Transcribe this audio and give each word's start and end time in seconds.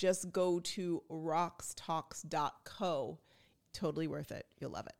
just 0.00 0.32
go 0.32 0.58
to 0.60 1.02
roxtalks.co. 1.10 3.18
Totally 3.74 4.08
worth 4.08 4.32
it. 4.32 4.46
You'll 4.58 4.70
love 4.70 4.86
it. 4.86 4.94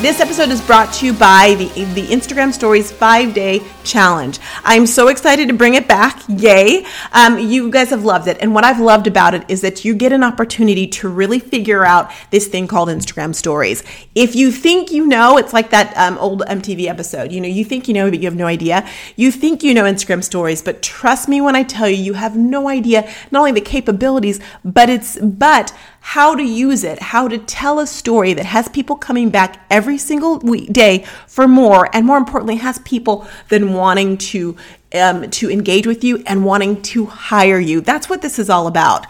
This 0.00 0.20
episode 0.20 0.50
is 0.50 0.60
brought 0.60 0.92
to 0.96 1.06
you 1.06 1.14
by 1.14 1.54
the, 1.54 1.84
the 1.94 2.06
Instagram 2.08 2.52
Stories 2.52 2.92
five 2.92 3.32
day 3.32 3.60
challenge. 3.86 4.38
I'm 4.64 4.86
so 4.86 5.08
excited 5.08 5.48
to 5.48 5.54
bring 5.54 5.74
it 5.74 5.88
back. 5.88 6.22
Yay. 6.28 6.84
Um, 7.12 7.38
you 7.38 7.70
guys 7.70 7.90
have 7.90 8.04
loved 8.04 8.28
it. 8.28 8.36
And 8.40 8.54
what 8.54 8.64
I've 8.64 8.80
loved 8.80 9.06
about 9.06 9.34
it 9.34 9.44
is 9.48 9.60
that 9.62 9.84
you 9.84 9.94
get 9.94 10.12
an 10.12 10.22
opportunity 10.22 10.86
to 10.88 11.08
really 11.08 11.38
figure 11.38 11.84
out 11.84 12.10
this 12.30 12.48
thing 12.48 12.66
called 12.66 12.88
Instagram 12.88 13.34
Stories. 13.34 13.82
If 14.14 14.34
you 14.34 14.50
think 14.50 14.90
you 14.90 15.06
know, 15.06 15.38
it's 15.38 15.52
like 15.52 15.70
that 15.70 15.96
um, 15.96 16.18
old 16.18 16.42
MTV 16.42 16.86
episode. 16.86 17.32
You 17.32 17.40
know, 17.40 17.48
you 17.48 17.64
think 17.64 17.88
you 17.88 17.94
know, 17.94 18.10
but 18.10 18.18
you 18.18 18.26
have 18.26 18.36
no 18.36 18.46
idea. 18.46 18.86
You 19.16 19.30
think 19.30 19.62
you 19.62 19.72
know 19.72 19.84
Instagram 19.84 20.22
Stories, 20.22 20.62
but 20.62 20.82
trust 20.82 21.28
me 21.28 21.40
when 21.40 21.56
I 21.56 21.62
tell 21.62 21.88
you, 21.88 22.02
you 22.02 22.14
have 22.14 22.36
no 22.36 22.68
idea 22.68 23.08
not 23.30 23.40
only 23.40 23.52
the 23.52 23.60
capabilities, 23.60 24.40
but 24.64 24.90
it's, 24.90 25.18
but 25.20 25.72
how 26.00 26.36
to 26.36 26.42
use 26.44 26.84
it, 26.84 27.00
how 27.00 27.26
to 27.26 27.36
tell 27.36 27.80
a 27.80 27.86
story 27.86 28.32
that 28.32 28.46
has 28.46 28.68
people 28.68 28.94
coming 28.94 29.28
back 29.28 29.66
every 29.68 29.98
single 29.98 30.38
week, 30.38 30.72
day 30.72 31.04
for 31.26 31.48
more, 31.48 31.88
and 31.92 32.06
more 32.06 32.16
importantly, 32.16 32.54
has 32.54 32.78
people 32.80 33.26
then 33.48 33.72
wanting 33.76 34.18
to 34.18 34.56
um, 34.94 35.30
to 35.30 35.50
engage 35.50 35.86
with 35.86 36.04
you 36.04 36.22
and 36.26 36.44
wanting 36.44 36.80
to 36.80 37.06
hire 37.06 37.58
you. 37.58 37.80
That's 37.80 38.08
what 38.08 38.22
this 38.22 38.38
is 38.38 38.48
all 38.48 38.66
about. 38.66 39.06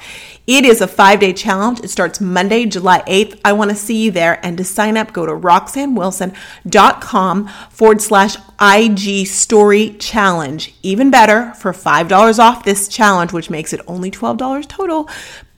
It 0.47 0.65
is 0.65 0.81
a 0.81 0.87
five 0.87 1.19
day 1.21 1.33
challenge. 1.33 1.81
It 1.81 1.89
starts 1.89 2.21
Monday, 2.21 2.67
July 2.67 3.01
8th. 3.03 3.41
I 3.45 3.53
want 3.53 3.71
to 3.71 3.77
see 3.77 4.05
you 4.05 4.13
there. 4.13 4.39
And 4.45 4.57
to 4.59 4.65
sign 4.65 4.97
up, 4.97 5.13
go 5.13 5.27
to 5.27 5.33
roxannewilson.com 5.33 7.49
forward 7.71 8.01
slash 8.01 8.37
IG 8.61 9.27
story 9.27 9.97
challenge. 9.99 10.77
Even 10.83 11.11
better, 11.11 11.53
for 11.55 11.73
$5 11.73 12.39
off 12.39 12.65
this 12.65 12.87
challenge, 12.89 13.33
which 13.33 13.51
makes 13.51 13.73
it 13.73 13.81
only 13.89 14.09
$12 14.11 14.69
total, 14.69 15.09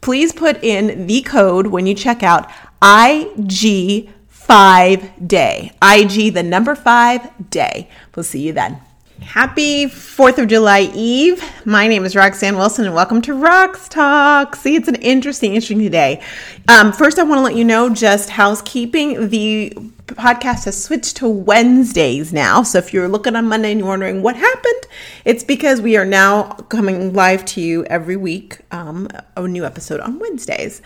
please 0.00 0.32
put 0.32 0.64
in 0.64 1.06
the 1.06 1.20
code 1.22 1.66
when 1.66 1.86
you 1.86 1.94
check 1.94 2.22
out 2.22 2.50
IG 2.82 4.08
five 4.26 5.28
day. 5.28 5.72
IG, 5.82 6.32
the 6.32 6.42
number 6.42 6.74
five 6.74 7.50
day. 7.50 7.90
We'll 8.16 8.24
see 8.24 8.40
you 8.40 8.54
then. 8.54 8.80
Happy 9.20 9.86
4th 9.86 10.38
of 10.38 10.48
July 10.48 10.90
Eve. 10.94 11.42
My 11.64 11.86
name 11.86 12.04
is 12.04 12.16
Roxanne 12.16 12.56
Wilson 12.56 12.86
and 12.86 12.94
welcome 12.94 13.20
to 13.22 13.32
Rox 13.32 13.88
Talk. 13.88 14.56
See, 14.56 14.76
it's 14.76 14.88
an 14.88 14.94
interesting, 14.96 15.54
interesting 15.54 15.90
day. 15.90 16.22
Um, 16.68 16.92
first, 16.92 17.18
I 17.18 17.24
want 17.24 17.38
to 17.38 17.42
let 17.42 17.54
you 17.56 17.64
know 17.64 17.90
just 17.90 18.30
housekeeping. 18.30 19.28
The 19.28 19.70
podcast 20.06 20.64
has 20.64 20.82
switched 20.82 21.16
to 21.18 21.28
Wednesdays 21.28 22.32
now. 22.32 22.62
So 22.62 22.78
if 22.78 22.94
you're 22.94 23.08
looking 23.08 23.36
on 23.36 23.46
Monday 23.46 23.72
and 23.72 23.80
you're 23.80 23.88
wondering 23.88 24.22
what 24.22 24.36
happened, 24.36 24.77
it's 25.24 25.44
because 25.44 25.80
we 25.80 25.96
are 25.96 26.04
now 26.04 26.44
coming 26.68 27.12
live 27.12 27.44
to 27.46 27.60
you 27.60 27.84
every 27.86 28.16
week, 28.16 28.58
um, 28.70 29.08
a 29.36 29.46
new 29.46 29.64
episode 29.64 30.00
on 30.00 30.18
Wednesdays. 30.18 30.82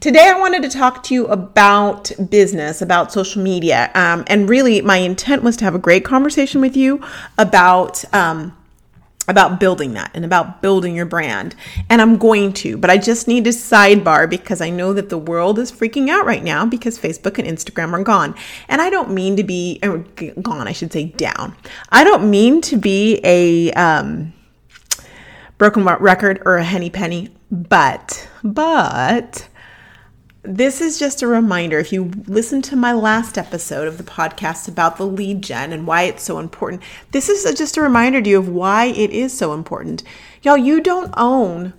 Today, 0.00 0.28
I 0.28 0.38
wanted 0.38 0.62
to 0.62 0.68
talk 0.68 1.02
to 1.04 1.14
you 1.14 1.26
about 1.26 2.12
business, 2.30 2.82
about 2.82 3.12
social 3.12 3.42
media. 3.42 3.90
Um, 3.94 4.24
and 4.26 4.48
really, 4.48 4.80
my 4.82 4.98
intent 4.98 5.42
was 5.42 5.56
to 5.58 5.64
have 5.64 5.74
a 5.74 5.78
great 5.78 6.04
conversation 6.04 6.60
with 6.60 6.76
you 6.76 7.02
about. 7.38 8.04
Um, 8.14 8.56
about 9.28 9.58
building 9.58 9.94
that 9.94 10.10
and 10.14 10.24
about 10.24 10.62
building 10.62 10.94
your 10.94 11.06
brand. 11.06 11.54
And 11.90 12.00
I'm 12.00 12.16
going 12.16 12.52
to, 12.54 12.76
but 12.76 12.90
I 12.90 12.98
just 12.98 13.26
need 13.26 13.44
to 13.44 13.50
sidebar 13.50 14.28
because 14.28 14.60
I 14.60 14.70
know 14.70 14.92
that 14.92 15.08
the 15.08 15.18
world 15.18 15.58
is 15.58 15.72
freaking 15.72 16.08
out 16.08 16.26
right 16.26 16.44
now 16.44 16.64
because 16.64 16.98
Facebook 16.98 17.38
and 17.38 17.46
Instagram 17.46 17.92
are 17.92 18.02
gone. 18.02 18.34
And 18.68 18.80
I 18.80 18.90
don't 18.90 19.10
mean 19.10 19.36
to 19.36 19.42
be 19.42 19.78
er, 19.84 19.98
gone, 20.40 20.68
I 20.68 20.72
should 20.72 20.92
say 20.92 21.04
down. 21.04 21.56
I 21.90 22.04
don't 22.04 22.30
mean 22.30 22.60
to 22.62 22.76
be 22.76 23.20
a 23.24 23.72
um, 23.72 24.32
broken 25.58 25.84
record 25.84 26.42
or 26.44 26.56
a 26.56 26.64
henny 26.64 26.90
penny, 26.90 27.30
but, 27.50 28.28
but, 28.44 29.48
this 30.46 30.80
is 30.80 30.98
just 30.98 31.22
a 31.22 31.26
reminder. 31.26 31.78
If 31.78 31.92
you 31.92 32.10
listen 32.26 32.62
to 32.62 32.76
my 32.76 32.92
last 32.92 33.36
episode 33.36 33.88
of 33.88 33.98
the 33.98 34.04
podcast 34.04 34.68
about 34.68 34.96
the 34.96 35.06
lead 35.06 35.42
gen 35.42 35.72
and 35.72 35.86
why 35.86 36.02
it's 36.02 36.22
so 36.22 36.38
important, 36.38 36.82
this 37.12 37.28
is 37.28 37.44
just 37.58 37.76
a 37.76 37.82
reminder 37.82 38.22
to 38.22 38.30
you 38.30 38.38
of 38.38 38.48
why 38.48 38.86
it 38.86 39.10
is 39.10 39.36
so 39.36 39.52
important. 39.52 40.02
Y'all, 40.42 40.56
you 40.56 40.80
don't 40.80 41.12
own 41.16 41.72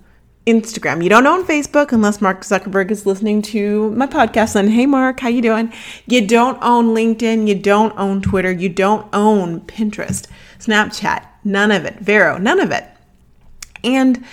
Instagram. 0.45 1.03
You 1.03 1.09
don't 1.09 1.28
own 1.28 1.44
Facebook 1.44 1.91
unless 1.91 2.22
Mark 2.22 2.41
Zuckerberg 2.41 2.89
is 2.89 3.05
listening 3.05 3.41
to 3.44 3.91
my 3.91 4.07
podcast. 4.07 4.55
And 4.55 4.72
hey, 4.72 4.85
Mark, 4.85 5.19
how 5.19 5.29
you 5.29 5.41
doing? 5.41 5.73
You 6.07 6.25
don't 6.25 6.57
own 6.61 6.95
LinkedIn. 6.95 7.47
You 7.47 7.55
don't 7.55 7.97
own 7.97 8.22
Twitter. 8.22 8.51
You 8.51 8.69
don't 8.69 9.07
own 9.13 9.61
Pinterest, 9.61 10.28
Snapchat. 10.59 11.25
None 11.44 11.72
of 11.72 11.85
it. 11.85 11.99
Vero. 11.99 12.38
None 12.38 12.59
of 12.59 12.72
it. 12.72 12.85
And 13.84 14.23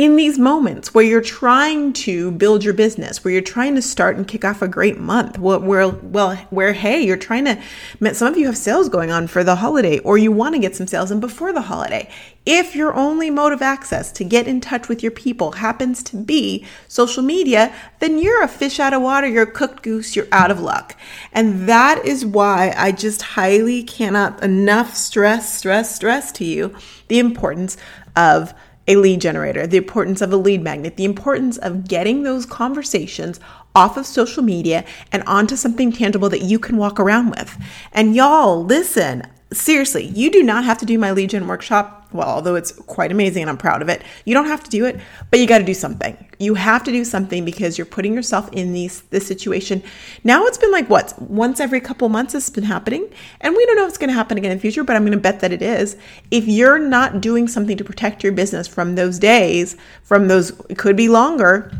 in 0.00 0.16
these 0.16 0.38
moments 0.38 0.94
where 0.94 1.04
you're 1.04 1.20
trying 1.20 1.92
to 1.92 2.30
build 2.30 2.64
your 2.64 2.72
business, 2.72 3.22
where 3.22 3.34
you're 3.34 3.42
trying 3.42 3.74
to 3.74 3.82
start 3.82 4.16
and 4.16 4.26
kick 4.26 4.46
off 4.46 4.62
a 4.62 4.66
great 4.66 4.98
month, 4.98 5.38
where, 5.38 5.58
well, 5.90 6.36
where, 6.48 6.72
hey, 6.72 7.02
you're 7.02 7.18
trying 7.18 7.44
to, 7.44 8.14
some 8.14 8.32
of 8.32 8.38
you 8.38 8.46
have 8.46 8.56
sales 8.56 8.88
going 8.88 9.10
on 9.10 9.26
for 9.26 9.44
the 9.44 9.56
holiday, 9.56 9.98
or 9.98 10.16
you 10.16 10.32
want 10.32 10.54
to 10.54 10.58
get 10.58 10.74
some 10.74 10.86
sales 10.86 11.10
in 11.10 11.20
before 11.20 11.52
the 11.52 11.60
holiday. 11.60 12.08
If 12.46 12.74
your 12.74 12.94
only 12.94 13.28
mode 13.28 13.52
of 13.52 13.60
access 13.60 14.10
to 14.12 14.24
get 14.24 14.48
in 14.48 14.62
touch 14.62 14.88
with 14.88 15.02
your 15.02 15.12
people 15.12 15.52
happens 15.52 16.02
to 16.04 16.16
be 16.16 16.64
social 16.88 17.22
media, 17.22 17.70
then 17.98 18.18
you're 18.18 18.42
a 18.42 18.48
fish 18.48 18.80
out 18.80 18.94
of 18.94 19.02
water, 19.02 19.26
you're 19.26 19.42
a 19.42 19.52
cooked 19.52 19.82
goose, 19.82 20.16
you're 20.16 20.28
out 20.32 20.50
of 20.50 20.62
luck. 20.62 20.96
And 21.30 21.68
that 21.68 22.06
is 22.06 22.24
why 22.24 22.72
I 22.74 22.92
just 22.92 23.20
highly 23.20 23.82
cannot 23.82 24.42
enough 24.42 24.96
stress, 24.96 25.54
stress, 25.58 25.94
stress 25.94 26.32
to 26.32 26.46
you 26.46 26.74
the 27.08 27.18
importance 27.18 27.76
of 28.16 28.54
a 28.90 28.96
lead 28.96 29.20
generator, 29.20 29.68
the 29.68 29.76
importance 29.76 30.20
of 30.20 30.32
a 30.32 30.36
lead 30.36 30.62
magnet, 30.62 30.96
the 30.96 31.04
importance 31.04 31.56
of 31.58 31.86
getting 31.86 32.24
those 32.24 32.44
conversations 32.44 33.38
off 33.72 33.96
of 33.96 34.04
social 34.04 34.42
media 34.42 34.84
and 35.12 35.22
onto 35.28 35.54
something 35.54 35.92
tangible 35.92 36.28
that 36.28 36.42
you 36.42 36.58
can 36.58 36.76
walk 36.76 36.98
around 36.98 37.30
with. 37.30 37.56
And 37.92 38.16
y'all, 38.16 38.64
listen, 38.64 39.22
seriously, 39.52 40.06
you 40.06 40.28
do 40.28 40.42
not 40.42 40.64
have 40.64 40.78
to 40.78 40.84
do 40.84 40.98
my 40.98 41.12
lead 41.12 41.30
gen 41.30 41.46
workshop. 41.46 41.99
Well, 42.12 42.28
although 42.28 42.56
it's 42.56 42.72
quite 42.72 43.12
amazing 43.12 43.42
and 43.42 43.50
I'm 43.50 43.56
proud 43.56 43.82
of 43.82 43.88
it, 43.88 44.02
you 44.24 44.34
don't 44.34 44.46
have 44.46 44.64
to 44.64 44.70
do 44.70 44.84
it, 44.84 44.98
but 45.30 45.38
you 45.38 45.46
got 45.46 45.58
to 45.58 45.64
do 45.64 45.74
something. 45.74 46.16
You 46.38 46.54
have 46.54 46.82
to 46.84 46.90
do 46.90 47.04
something 47.04 47.44
because 47.44 47.78
you're 47.78 47.84
putting 47.84 48.14
yourself 48.14 48.48
in 48.52 48.72
these 48.72 49.02
this 49.10 49.26
situation. 49.26 49.82
Now 50.24 50.46
it's 50.46 50.58
been 50.58 50.72
like 50.72 50.90
what 50.90 51.20
once 51.20 51.60
every 51.60 51.80
couple 51.80 52.08
months 52.08 52.34
it's 52.34 52.50
been 52.50 52.64
happening, 52.64 53.08
and 53.40 53.54
we 53.54 53.64
don't 53.66 53.76
know 53.76 53.84
if 53.84 53.90
it's 53.90 53.98
going 53.98 54.08
to 54.08 54.14
happen 54.14 54.38
again 54.38 54.50
in 54.50 54.58
the 54.58 54.62
future, 54.62 54.82
but 54.82 54.96
I'm 54.96 55.02
going 55.02 55.12
to 55.12 55.18
bet 55.18 55.40
that 55.40 55.52
it 55.52 55.62
is. 55.62 55.96
If 56.30 56.48
you're 56.48 56.78
not 56.78 57.20
doing 57.20 57.46
something 57.46 57.76
to 57.76 57.84
protect 57.84 58.24
your 58.24 58.32
business 58.32 58.66
from 58.66 58.94
those 58.94 59.18
days, 59.18 59.76
from 60.02 60.28
those 60.28 60.50
it 60.68 60.78
could 60.78 60.96
be 60.96 61.08
longer, 61.08 61.70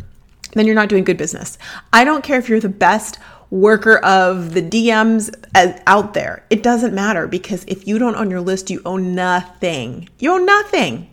then 0.52 0.66
you're 0.66 0.74
not 0.74 0.88
doing 0.88 1.04
good 1.04 1.16
business. 1.16 1.58
I 1.92 2.04
don't 2.04 2.24
care 2.24 2.38
if 2.38 2.48
you're 2.48 2.60
the 2.60 2.68
best 2.68 3.18
worker 3.50 3.96
of 3.98 4.54
the 4.54 4.62
DMs 4.62 5.34
uh, 5.54 5.78
out 5.86 6.14
there. 6.14 6.44
It 6.50 6.62
doesn't 6.62 6.94
matter 6.94 7.26
because 7.26 7.64
if 7.66 7.86
you 7.86 7.98
don't 7.98 8.16
own 8.16 8.30
your 8.30 8.40
list, 8.40 8.70
you 8.70 8.80
own 8.84 9.14
nothing. 9.14 10.08
You 10.18 10.32
own 10.34 10.46
nothing. 10.46 11.10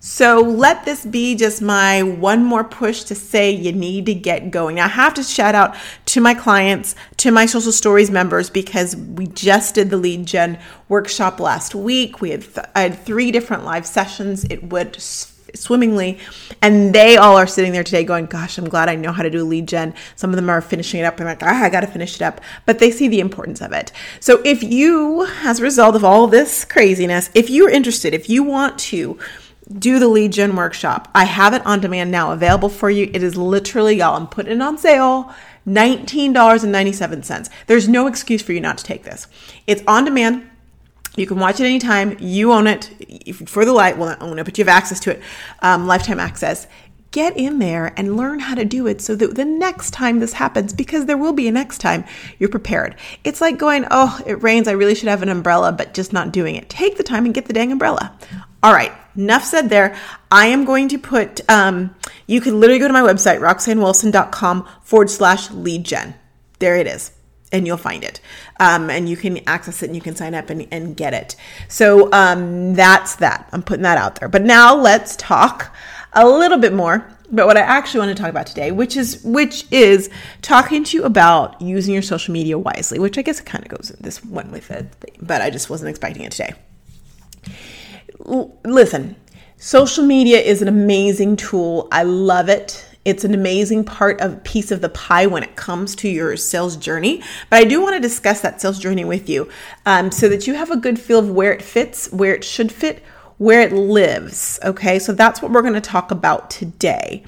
So 0.00 0.40
let 0.40 0.84
this 0.84 1.04
be 1.04 1.34
just 1.34 1.60
my 1.60 2.02
one 2.02 2.44
more 2.44 2.62
push 2.62 3.02
to 3.04 3.14
say 3.14 3.50
you 3.50 3.72
need 3.72 4.06
to 4.06 4.14
get 4.14 4.50
going. 4.50 4.78
I 4.78 4.86
have 4.86 5.12
to 5.14 5.22
shout 5.24 5.54
out 5.54 5.74
to 6.06 6.20
my 6.20 6.34
clients, 6.34 6.94
to 7.18 7.32
my 7.32 7.46
social 7.46 7.72
stories 7.72 8.10
members, 8.10 8.48
because 8.48 8.94
we 8.94 9.26
just 9.26 9.74
did 9.74 9.90
the 9.90 9.96
lead 9.96 10.26
gen 10.26 10.58
workshop 10.88 11.40
last 11.40 11.74
week. 11.74 12.20
We 12.20 12.30
had, 12.30 12.42
th- 12.42 12.66
I 12.76 12.82
had 12.82 12.98
three 13.00 13.32
different 13.32 13.64
live 13.64 13.86
sessions. 13.86 14.44
It 14.44 14.62
was 14.62 15.37
swimmingly. 15.54 16.18
And 16.62 16.94
they 16.94 17.16
all 17.16 17.36
are 17.36 17.46
sitting 17.46 17.72
there 17.72 17.84
today 17.84 18.04
going, 18.04 18.26
Gosh, 18.26 18.58
I'm 18.58 18.68
glad 18.68 18.88
I 18.88 18.94
know 18.94 19.12
how 19.12 19.22
to 19.22 19.30
do 19.30 19.44
lead 19.44 19.68
gen. 19.68 19.94
Some 20.16 20.30
of 20.30 20.36
them 20.36 20.50
are 20.50 20.60
finishing 20.60 21.00
it 21.00 21.04
up. 21.04 21.20
I'm 21.20 21.26
like, 21.26 21.42
ah, 21.42 21.62
I 21.62 21.68
got 21.68 21.80
to 21.80 21.86
finish 21.86 22.16
it 22.16 22.22
up. 22.22 22.40
But 22.66 22.78
they 22.78 22.90
see 22.90 23.08
the 23.08 23.20
importance 23.20 23.60
of 23.60 23.72
it. 23.72 23.92
So 24.20 24.40
if 24.44 24.62
you, 24.62 25.26
as 25.44 25.60
a 25.60 25.62
result 25.62 25.96
of 25.96 26.04
all 26.04 26.26
this 26.26 26.64
craziness, 26.64 27.30
if 27.34 27.50
you're 27.50 27.70
interested, 27.70 28.14
if 28.14 28.28
you 28.28 28.42
want 28.42 28.78
to, 28.78 29.18
do 29.78 29.98
the 29.98 30.08
lead 30.08 30.32
gen 30.32 30.56
workshop. 30.56 31.08
I 31.14 31.24
have 31.24 31.52
it 31.52 31.66
on 31.66 31.80
demand 31.80 32.10
now 32.10 32.32
available 32.32 32.70
for 32.70 32.88
you. 32.88 33.10
It 33.12 33.22
is 33.22 33.36
literally, 33.36 33.96
y'all, 33.96 34.16
I'm 34.16 34.26
putting 34.26 34.52
it 34.52 34.62
on 34.62 34.78
sale. 34.78 35.34
$19.97. 35.66 37.50
There's 37.66 37.88
no 37.88 38.06
excuse 38.06 38.40
for 38.40 38.52
you 38.52 38.60
not 38.60 38.78
to 38.78 38.84
take 38.84 39.04
this. 39.04 39.26
It's 39.66 39.82
on 39.86 40.06
demand. 40.06 40.48
You 41.16 41.26
can 41.26 41.38
watch 41.38 41.60
it 41.60 41.64
anytime. 41.64 42.16
You 42.20 42.52
own 42.52 42.66
it 42.66 42.90
for 43.46 43.64
the 43.64 43.72
light. 43.72 43.98
Well, 43.98 44.10
not 44.10 44.22
own 44.22 44.38
it, 44.38 44.44
but 44.44 44.56
you 44.56 44.64
have 44.64 44.74
access 44.74 45.00
to 45.00 45.12
it, 45.12 45.22
um, 45.60 45.86
lifetime 45.86 46.20
access. 46.20 46.66
Get 47.10 47.36
in 47.36 47.58
there 47.58 47.94
and 47.96 48.16
learn 48.16 48.38
how 48.38 48.54
to 48.54 48.66
do 48.66 48.86
it 48.86 49.00
so 49.00 49.16
that 49.16 49.34
the 49.34 49.44
next 49.44 49.92
time 49.92 50.20
this 50.20 50.34
happens, 50.34 50.74
because 50.74 51.06
there 51.06 51.16
will 51.16 51.32
be 51.32 51.48
a 51.48 51.52
next 51.52 51.78
time, 51.78 52.04
you're 52.38 52.50
prepared. 52.50 52.96
It's 53.24 53.40
like 53.40 53.56
going, 53.56 53.86
oh, 53.90 54.20
it 54.26 54.42
rains. 54.42 54.68
I 54.68 54.72
really 54.72 54.94
should 54.94 55.08
have 55.08 55.22
an 55.22 55.30
umbrella, 55.30 55.72
but 55.72 55.94
just 55.94 56.12
not 56.12 56.32
doing 56.32 56.54
it. 56.54 56.68
Take 56.68 56.98
the 56.98 57.02
time 57.02 57.24
and 57.24 57.34
get 57.34 57.46
the 57.46 57.54
dang 57.54 57.72
umbrella. 57.72 58.16
All 58.62 58.74
right, 58.74 58.92
enough 59.16 59.44
said 59.44 59.70
there. 59.70 59.96
I 60.30 60.46
am 60.46 60.66
going 60.66 60.88
to 60.88 60.98
put, 60.98 61.40
um, 61.50 61.94
you 62.26 62.40
can 62.42 62.60
literally 62.60 62.78
go 62.78 62.88
to 62.88 62.92
my 62.92 63.00
website, 63.00 63.40
roxannewilson.com 63.40 64.68
forward 64.82 65.08
slash 65.10 65.50
lead 65.50 65.84
gen. 65.84 66.14
There 66.58 66.76
it 66.76 66.86
is 66.86 67.12
and 67.52 67.66
you'll 67.66 67.76
find 67.76 68.04
it. 68.04 68.20
Um, 68.60 68.90
and 68.90 69.08
you 69.08 69.16
can 69.16 69.40
access 69.48 69.82
it 69.82 69.86
and 69.86 69.94
you 69.94 70.02
can 70.02 70.14
sign 70.16 70.34
up 70.34 70.50
and, 70.50 70.66
and 70.70 70.96
get 70.96 71.14
it. 71.14 71.36
So 71.68 72.10
um, 72.12 72.74
that's 72.74 73.16
that. 73.16 73.48
I'm 73.52 73.62
putting 73.62 73.82
that 73.82 73.98
out 73.98 74.16
there. 74.16 74.28
But 74.28 74.42
now 74.42 74.74
let's 74.74 75.16
talk 75.16 75.74
a 76.12 76.26
little 76.26 76.58
bit 76.58 76.72
more 76.72 77.08
about 77.30 77.46
what 77.46 77.56
I 77.56 77.60
actually 77.60 78.00
want 78.00 78.16
to 78.16 78.22
talk 78.22 78.30
about 78.30 78.46
today, 78.46 78.70
which 78.72 78.96
is 78.96 79.22
which 79.22 79.70
is 79.70 80.08
talking 80.40 80.84
to 80.84 80.96
you 80.96 81.04
about 81.04 81.60
using 81.60 81.92
your 81.92 82.02
social 82.02 82.32
media 82.32 82.58
wisely, 82.58 82.98
which 82.98 83.18
I 83.18 83.22
guess 83.22 83.40
it 83.40 83.46
kind 83.46 83.64
of 83.64 83.70
goes 83.70 83.92
this 84.00 84.24
one 84.24 84.50
with 84.50 84.70
it, 84.70 84.86
but 85.20 85.42
I 85.42 85.50
just 85.50 85.68
wasn't 85.68 85.90
expecting 85.90 86.22
it 86.22 86.32
today. 86.32 86.54
L- 88.26 88.58
listen, 88.64 89.16
social 89.58 90.04
media 90.04 90.38
is 90.38 90.62
an 90.62 90.68
amazing 90.68 91.36
tool. 91.36 91.88
I 91.92 92.04
love 92.04 92.48
it. 92.48 92.87
It's 93.04 93.24
an 93.24 93.34
amazing 93.34 93.84
part 93.84 94.20
of 94.20 94.42
piece 94.44 94.70
of 94.70 94.80
the 94.80 94.88
pie 94.88 95.26
when 95.26 95.42
it 95.42 95.56
comes 95.56 95.94
to 95.96 96.08
your 96.08 96.36
sales 96.36 96.76
journey. 96.76 97.22
But 97.50 97.60
I 97.60 97.64
do 97.64 97.80
want 97.80 97.94
to 97.94 98.00
discuss 98.00 98.40
that 98.42 98.60
sales 98.60 98.78
journey 98.78 99.04
with 99.04 99.28
you 99.28 99.48
um, 99.86 100.10
so 100.10 100.28
that 100.28 100.46
you 100.46 100.54
have 100.54 100.70
a 100.70 100.76
good 100.76 100.98
feel 100.98 101.20
of 101.20 101.30
where 101.30 101.52
it 101.52 101.62
fits, 101.62 102.10
where 102.12 102.34
it 102.34 102.44
should 102.44 102.70
fit, 102.70 103.02
where 103.38 103.60
it 103.60 103.72
lives. 103.72 104.58
Okay, 104.64 104.98
so 104.98 105.12
that's 105.12 105.40
what 105.40 105.52
we're 105.52 105.62
going 105.62 105.74
to 105.74 105.80
talk 105.80 106.10
about 106.10 106.50
today. 106.50 107.22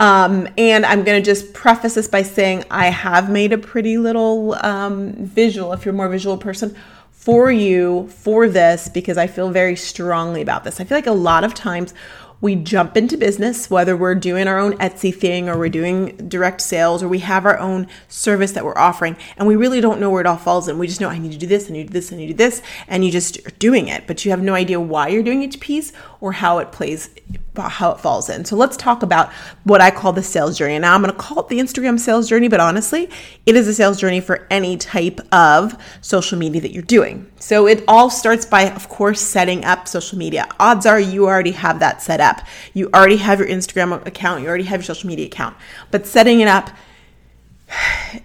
Um, 0.00 0.48
and 0.58 0.84
I'm 0.84 1.04
going 1.04 1.22
to 1.22 1.24
just 1.24 1.52
preface 1.52 1.94
this 1.94 2.08
by 2.08 2.22
saying 2.22 2.64
I 2.70 2.86
have 2.86 3.30
made 3.30 3.52
a 3.52 3.58
pretty 3.58 3.98
little 3.98 4.54
um, 4.54 5.12
visual, 5.12 5.72
if 5.72 5.84
you're 5.84 5.94
a 5.94 5.96
more 5.96 6.08
visual 6.08 6.36
person, 6.36 6.76
for 7.12 7.52
you 7.52 8.08
for 8.08 8.48
this 8.48 8.88
because 8.88 9.16
I 9.16 9.28
feel 9.28 9.50
very 9.50 9.76
strongly 9.76 10.42
about 10.42 10.64
this. 10.64 10.80
I 10.80 10.84
feel 10.84 10.98
like 10.98 11.06
a 11.06 11.12
lot 11.12 11.44
of 11.44 11.54
times 11.54 11.94
we 12.42 12.56
jump 12.56 12.96
into 12.96 13.16
business, 13.16 13.70
whether 13.70 13.96
we're 13.96 14.16
doing 14.16 14.48
our 14.48 14.58
own 14.58 14.76
Etsy 14.78 15.14
thing 15.14 15.48
or 15.48 15.56
we're 15.56 15.68
doing 15.68 16.16
direct 16.28 16.60
sales 16.60 17.00
or 17.00 17.08
we 17.08 17.20
have 17.20 17.46
our 17.46 17.56
own 17.58 17.86
service 18.08 18.50
that 18.52 18.64
we're 18.64 18.76
offering, 18.76 19.16
and 19.36 19.46
we 19.46 19.54
really 19.54 19.80
don't 19.80 20.00
know 20.00 20.10
where 20.10 20.20
it 20.20 20.26
all 20.26 20.36
falls 20.36 20.66
in. 20.66 20.76
We 20.76 20.88
just 20.88 21.00
know 21.00 21.08
I 21.08 21.18
need 21.18 21.32
to 21.32 21.38
do 21.38 21.46
this, 21.46 21.70
need 21.70 21.86
to 21.86 21.88
do 21.88 21.92
this, 21.92 22.10
need 22.10 22.26
to 22.26 22.32
do 22.32 22.36
this, 22.36 22.60
and 22.88 23.04
you 23.04 23.12
just 23.12 23.38
are 23.46 23.52
doing 23.58 23.86
it, 23.86 24.08
but 24.08 24.24
you 24.24 24.32
have 24.32 24.42
no 24.42 24.54
idea 24.54 24.80
why 24.80 25.06
you're 25.06 25.22
doing 25.22 25.42
each 25.42 25.60
piece 25.60 25.92
or 26.20 26.32
how 26.32 26.58
it 26.58 26.72
plays, 26.72 27.10
how 27.56 27.92
it 27.92 28.00
falls 28.00 28.30
in. 28.30 28.44
So 28.44 28.56
let's 28.56 28.76
talk 28.76 29.02
about 29.02 29.32
what 29.64 29.80
I 29.80 29.90
call 29.90 30.12
the 30.12 30.22
sales 30.22 30.56
journey. 30.56 30.78
Now 30.78 30.94
I'm 30.94 31.02
going 31.02 31.12
to 31.12 31.18
call 31.18 31.40
it 31.40 31.48
the 31.48 31.58
Instagram 31.58 32.00
sales 32.00 32.28
journey, 32.28 32.48
but 32.48 32.60
honestly, 32.60 33.10
it 33.44 33.54
is 33.54 33.68
a 33.68 33.74
sales 33.74 34.00
journey 34.00 34.20
for 34.20 34.46
any 34.50 34.76
type 34.76 35.20
of 35.32 35.76
social 36.00 36.38
media 36.38 36.62
that 36.62 36.72
you're 36.72 36.82
doing. 36.82 37.30
So 37.38 37.66
it 37.66 37.84
all 37.86 38.08
starts 38.08 38.46
by, 38.46 38.70
of 38.70 38.88
course, 38.88 39.20
setting 39.20 39.64
up 39.64 39.86
social 39.86 40.18
media. 40.18 40.48
Odds 40.58 40.86
are 40.86 41.00
you 41.00 41.26
already 41.26 41.52
have 41.52 41.80
that 41.80 42.00
set 42.00 42.20
up. 42.20 42.40
You 42.72 42.88
already 42.94 43.18
have 43.18 43.38
your 43.38 43.48
Instagram 43.48 44.06
account, 44.06 44.42
you 44.42 44.48
already 44.48 44.64
have 44.64 44.80
your 44.80 44.94
social 44.94 45.08
media 45.08 45.26
account. 45.26 45.56
But 45.90 46.06
setting 46.06 46.40
it 46.40 46.48
up 46.48 46.70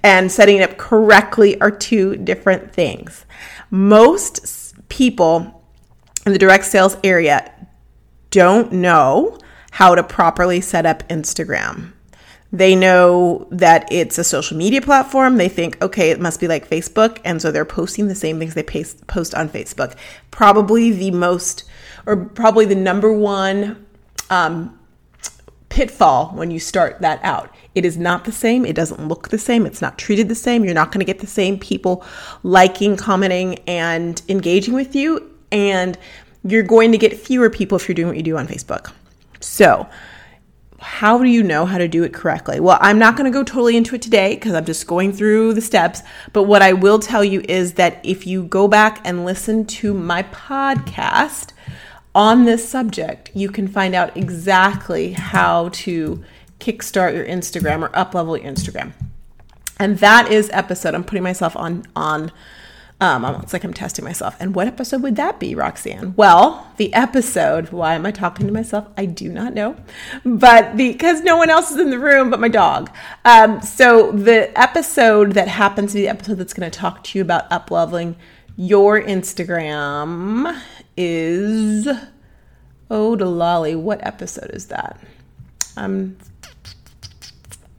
and 0.03 0.31
setting 0.31 0.57
it 0.57 0.69
up 0.69 0.77
correctly 0.77 1.59
are 1.59 1.71
two 1.71 2.15
different 2.17 2.73
things. 2.73 3.25
Most 3.69 4.73
people 4.89 5.63
in 6.25 6.33
the 6.33 6.39
direct 6.39 6.65
sales 6.65 6.97
area 7.03 7.53
don't 8.31 8.71
know 8.71 9.37
how 9.71 9.95
to 9.95 10.03
properly 10.03 10.61
set 10.61 10.85
up 10.85 11.07
Instagram. 11.07 11.93
They 12.51 12.75
know 12.75 13.47
that 13.51 13.91
it's 13.91 14.17
a 14.17 14.23
social 14.23 14.57
media 14.57 14.81
platform. 14.81 15.37
They 15.37 15.49
think, 15.49 15.81
okay, 15.81 16.11
it 16.11 16.19
must 16.19 16.39
be 16.39 16.47
like 16.47 16.69
Facebook. 16.69 17.19
And 17.25 17.41
so 17.41 17.51
they're 17.51 17.65
posting 17.65 18.07
the 18.07 18.15
same 18.15 18.39
things 18.39 18.53
they 18.53 18.63
post 18.63 19.35
on 19.35 19.49
Facebook. 19.49 19.95
Probably 20.31 20.91
the 20.91 21.11
most, 21.11 21.65
or 22.05 22.15
probably 22.15 22.65
the 22.65 22.75
number 22.75 23.11
one 23.11 23.85
um, 24.29 24.79
pitfall 25.67 26.29
when 26.29 26.49
you 26.49 26.59
start 26.59 27.01
that 27.01 27.19
out. 27.21 27.53
It 27.75 27.83
is 27.83 27.97
not 27.97 28.23
the 28.23 28.31
same. 28.31 28.65
It 28.65 28.75
doesn't 28.75 29.07
look 29.07 29.27
the 29.27 29.37
same. 29.37 29.65
It's 29.65 29.81
not 29.81 29.97
treated 29.97 30.29
the 30.29 30.35
same. 30.35 30.63
You're 30.63 30.73
not 30.73 30.91
going 30.91 31.01
to 31.01 31.05
get 31.05 31.19
the 31.19 31.27
same 31.27 31.59
people 31.59 32.03
liking, 32.43 32.95
commenting, 32.95 33.59
and 33.67 34.21
engaging 34.29 34.73
with 34.73 34.95
you. 34.95 35.31
And 35.51 35.97
you're 36.47 36.63
going 36.63 36.91
to 36.91 36.97
get 36.97 37.17
fewer 37.17 37.49
people 37.49 37.77
if 37.77 37.87
you're 37.87 37.95
doing 37.95 38.07
what 38.07 38.17
you 38.17 38.23
do 38.23 38.37
on 38.37 38.47
Facebook. 38.47 38.91
So, 39.39 39.87
how 40.79 41.17
do 41.17 41.29
you 41.29 41.41
know 41.41 41.65
how 41.65 41.77
to 41.77 41.87
do 41.87 42.03
it 42.03 42.13
correctly? 42.13 42.59
Well, 42.59 42.77
I'm 42.81 42.99
not 42.99 43.15
going 43.17 43.31
to 43.31 43.35
go 43.35 43.43
totally 43.43 43.75
into 43.75 43.95
it 43.95 44.01
today 44.01 44.35
because 44.35 44.53
I'm 44.53 44.65
just 44.65 44.85
going 44.85 45.11
through 45.11 45.53
the 45.53 45.61
steps. 45.61 46.01
But 46.33 46.43
what 46.43 46.61
I 46.61 46.73
will 46.73 46.99
tell 46.99 47.23
you 47.23 47.41
is 47.47 47.73
that 47.73 47.99
if 48.03 48.27
you 48.27 48.43
go 48.43 48.67
back 48.67 49.01
and 49.03 49.25
listen 49.25 49.65
to 49.65 49.93
my 49.93 50.23
podcast 50.23 51.53
on 52.13 52.45
this 52.45 52.67
subject, 52.67 53.31
you 53.33 53.49
can 53.49 53.67
find 53.67 53.95
out 53.95 54.15
exactly 54.15 55.13
how 55.13 55.69
to 55.69 56.23
kickstart 56.59 57.15
your 57.15 57.25
Instagram 57.25 57.81
or 57.81 57.89
uplevel 57.89 58.41
your 58.41 58.51
Instagram. 58.51 58.93
And 59.79 59.99
that 59.99 60.31
is 60.31 60.49
episode. 60.53 60.95
I'm 60.95 61.03
putting 61.03 61.23
myself 61.23 61.55
on 61.55 61.85
on 61.95 62.31
um, 62.99 63.25
it's 63.43 63.53
like 63.53 63.63
I'm 63.63 63.73
testing 63.73 64.03
myself. 64.03 64.35
And 64.39 64.55
what 64.55 64.65
episode 64.65 65.03
would 65.03 65.17
that 65.17 65.39
be, 65.39 65.53
Roxanne? 65.53 66.15
Well, 66.15 66.67
the 66.77 66.91
episode, 66.95 67.69
why 67.69 67.93
am 67.93 68.07
I 68.07 68.11
talking 68.11 68.47
to 68.47 68.53
myself? 68.53 68.87
I 68.97 69.05
do 69.05 69.31
not 69.31 69.53
know. 69.53 69.75
But 70.25 70.75
because 70.75 71.21
no 71.21 71.37
one 71.37 71.51
else 71.51 71.69
is 71.69 71.77
in 71.77 71.91
the 71.91 71.99
room 71.99 72.31
but 72.31 72.39
my 72.39 72.47
dog. 72.47 72.89
Um, 73.23 73.61
so 73.61 74.11
the 74.11 74.57
episode 74.59 75.33
that 75.33 75.47
happens 75.47 75.91
to 75.91 75.97
be 75.97 76.01
the 76.01 76.07
episode 76.07 76.35
that's 76.35 76.55
going 76.55 76.69
to 76.69 76.75
talk 76.75 77.03
to 77.05 77.19
you 77.19 77.21
about 77.21 77.51
up 77.51 77.69
leveling 77.69 78.15
your 78.55 78.99
Instagram 78.99 80.59
is 80.95 81.87
Oh 82.89 83.09
lolly, 83.09 83.75
what 83.75 84.03
episode 84.03 84.49
is 84.51 84.67
that? 84.67 84.99
Um 85.75 86.17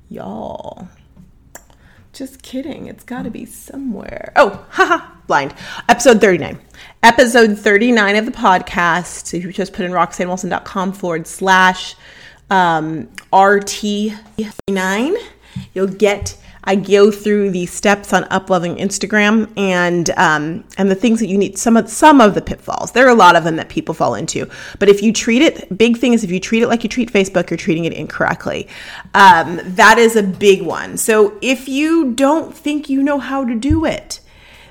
y'all. 0.09 0.89
Just 2.19 2.43
kidding. 2.43 2.87
It's 2.87 3.05
got 3.05 3.23
to 3.23 3.31
be 3.31 3.45
somewhere. 3.45 4.33
Oh, 4.35 4.67
haha, 4.71 5.18
blind. 5.29 5.55
Episode 5.89 6.21
39. 6.21 6.59
Episode 7.05 7.57
39 7.57 8.17
of 8.17 8.27
the 8.27 8.33
podcast. 8.33 9.33
If 9.33 9.45
you 9.45 9.53
just 9.53 9.73
put 9.73 9.85
in 9.85 9.93
roxannewilson.com 9.93 10.93
forward 10.95 11.29
slash 11.29 11.95
um, 12.51 13.09
RT39. 13.33 15.17
You'll 15.75 15.87
get 15.87 16.37
I 16.65 16.75
go 16.75 17.11
through 17.11 17.53
the 17.53 17.65
steps 17.65 18.13
on 18.13 18.25
upleveling 18.25 18.79
Instagram 18.79 19.51
and 19.57 20.11
um, 20.11 20.65
and 20.77 20.91
the 20.91 20.95
things 20.95 21.19
that 21.21 21.29
you 21.29 21.39
need. 21.39 21.57
Some 21.57 21.79
of 21.79 21.89
some 21.89 22.21
of 22.21 22.35
the 22.35 22.43
pitfalls. 22.43 22.93
There 22.93 23.07
are 23.07 23.11
a 23.11 23.15
lot 23.15 23.37
of 23.37 23.45
them 23.45 23.57
that 23.57 23.71
people 23.71 23.95
fall 23.95 24.15
into. 24.15 24.51
But 24.79 24.91
if 24.91 25.03
you 25.03 25.13
treat 25.13 25.41
it, 25.41 25.77
big 25.79 25.97
thing 25.97 26.13
is 26.13 26.25
if 26.25 26.31
you 26.31 26.41
treat 26.41 26.63
it 26.63 26.69
like 26.69 26.83
you 26.83 26.91
treat 26.91 27.11
Facebook, 27.11 27.49
you're 27.49 27.57
treating 27.57 27.87
it 27.87 27.95
incorrectly. 27.95 28.69
Um, 29.15 29.61
that 29.65 29.97
is 29.99 30.15
a 30.15 30.23
big 30.23 30.61
one. 30.61 30.99
So 30.99 31.39
if 31.41 31.69
you 31.69 32.13
don't 32.13 32.55
think 32.55 32.91
you 32.91 33.03
know 33.03 33.19
how 33.19 33.47
to 33.47 33.55
do 33.55 33.87
it, 33.87 34.21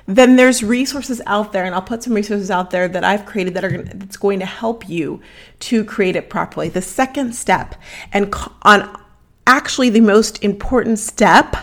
then 0.08 0.36
there's 0.36 0.62
resources 0.62 1.20
out 1.26 1.52
there 1.52 1.64
and 1.64 1.74
I'll 1.74 1.82
put 1.82 2.02
some 2.02 2.14
resources 2.14 2.50
out 2.50 2.70
there 2.70 2.88
that 2.88 3.04
I've 3.04 3.26
created 3.26 3.52
that 3.54 3.64
are 3.64 3.68
gonna, 3.68 3.94
that's 3.94 4.16
going 4.16 4.40
to 4.40 4.46
help 4.46 4.88
you 4.88 5.20
to 5.60 5.84
create 5.84 6.16
it 6.16 6.30
properly. 6.30 6.70
The 6.70 6.80
second 6.80 7.34
step 7.34 7.74
and 8.10 8.34
on 8.62 8.98
actually 9.46 9.90
the 9.90 10.00
most 10.00 10.42
important 10.42 10.98
step 10.98 11.56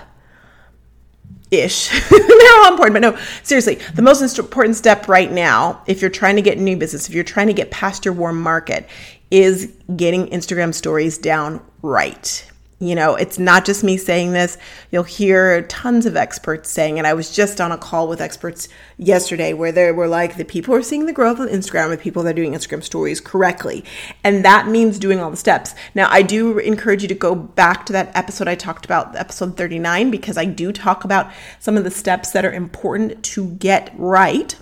ish. 1.50 1.90
They're 2.10 2.56
all 2.58 2.72
important, 2.72 2.94
but 2.94 3.02
no, 3.02 3.18
seriously, 3.42 3.76
the 3.96 4.02
most 4.04 4.38
important 4.38 4.76
step 4.76 5.08
right 5.08 5.32
now, 5.32 5.82
if 5.88 6.02
you're 6.02 6.10
trying 6.12 6.36
to 6.36 6.42
get 6.42 6.60
new 6.60 6.78
business, 6.78 7.08
if 7.08 7.16
you're 7.16 7.24
trying 7.24 7.48
to 7.48 7.54
get 7.54 7.72
past 7.72 8.06
your 8.06 8.14
warm 8.14 8.40
market, 8.40 8.88
is 9.32 9.74
getting 9.96 10.28
Instagram 10.28 10.74
stories 10.74 11.18
down 11.18 11.66
right. 11.82 12.52
You 12.78 12.94
know, 12.94 13.16
it's 13.16 13.40
not 13.40 13.64
just 13.64 13.86
me 13.86 13.96
saying 13.96 14.34
this. 14.34 14.58
You'll 14.92 15.04
hear 15.04 15.62
tons 15.64 16.06
of 16.06 16.18
experts 16.18 16.70
saying 16.70 16.98
it. 16.98 17.06
I 17.06 17.14
was 17.14 17.34
just 17.34 17.62
on 17.62 17.72
a 17.72 17.78
call 17.78 18.10
with 18.10 18.20
experts 18.20 18.68
yesterday 18.98 19.54
where 19.54 19.72
they 19.72 19.94
were 19.94 20.10
like, 20.10 20.36
the 20.36 20.44
people 20.44 20.76
are 20.76 20.82
seeing 20.82 21.06
the 21.06 21.14
growth 21.14 21.40
of 21.40 21.50
Instagram 21.50 21.92
and 21.92 22.02
people 22.02 22.24
that 22.24 22.32
are 22.32 22.34
doing 22.34 22.52
Instagram 22.52 22.84
stories 22.84 23.22
correctly. 23.22 23.86
And 24.26 24.44
that 24.44 24.68
means 24.68 25.00
doing 25.00 25.22
all 25.22 25.32
the 25.32 25.38
steps. 25.38 25.74
Now, 25.94 26.10
I 26.12 26.22
do 26.22 26.60
encourage 26.60 27.02
you 27.02 27.08
to 27.08 27.16
go 27.16 27.34
back 27.34 27.86
to 27.86 27.94
that 27.94 28.14
episode 28.14 28.50
I 28.50 28.56
talked 28.56 28.84
about, 28.84 29.16
episode 29.16 29.56
39, 29.56 30.12
because 30.12 30.38
I 30.38 30.44
do 30.44 30.74
talk 30.74 31.06
about 31.06 31.32
some 31.60 31.78
of 31.78 31.86
the 31.86 31.92
steps 31.92 32.32
that 32.32 32.44
are 32.44 32.52
important 32.52 33.24
to 33.24 33.52
get 33.52 33.94
right 33.96 34.54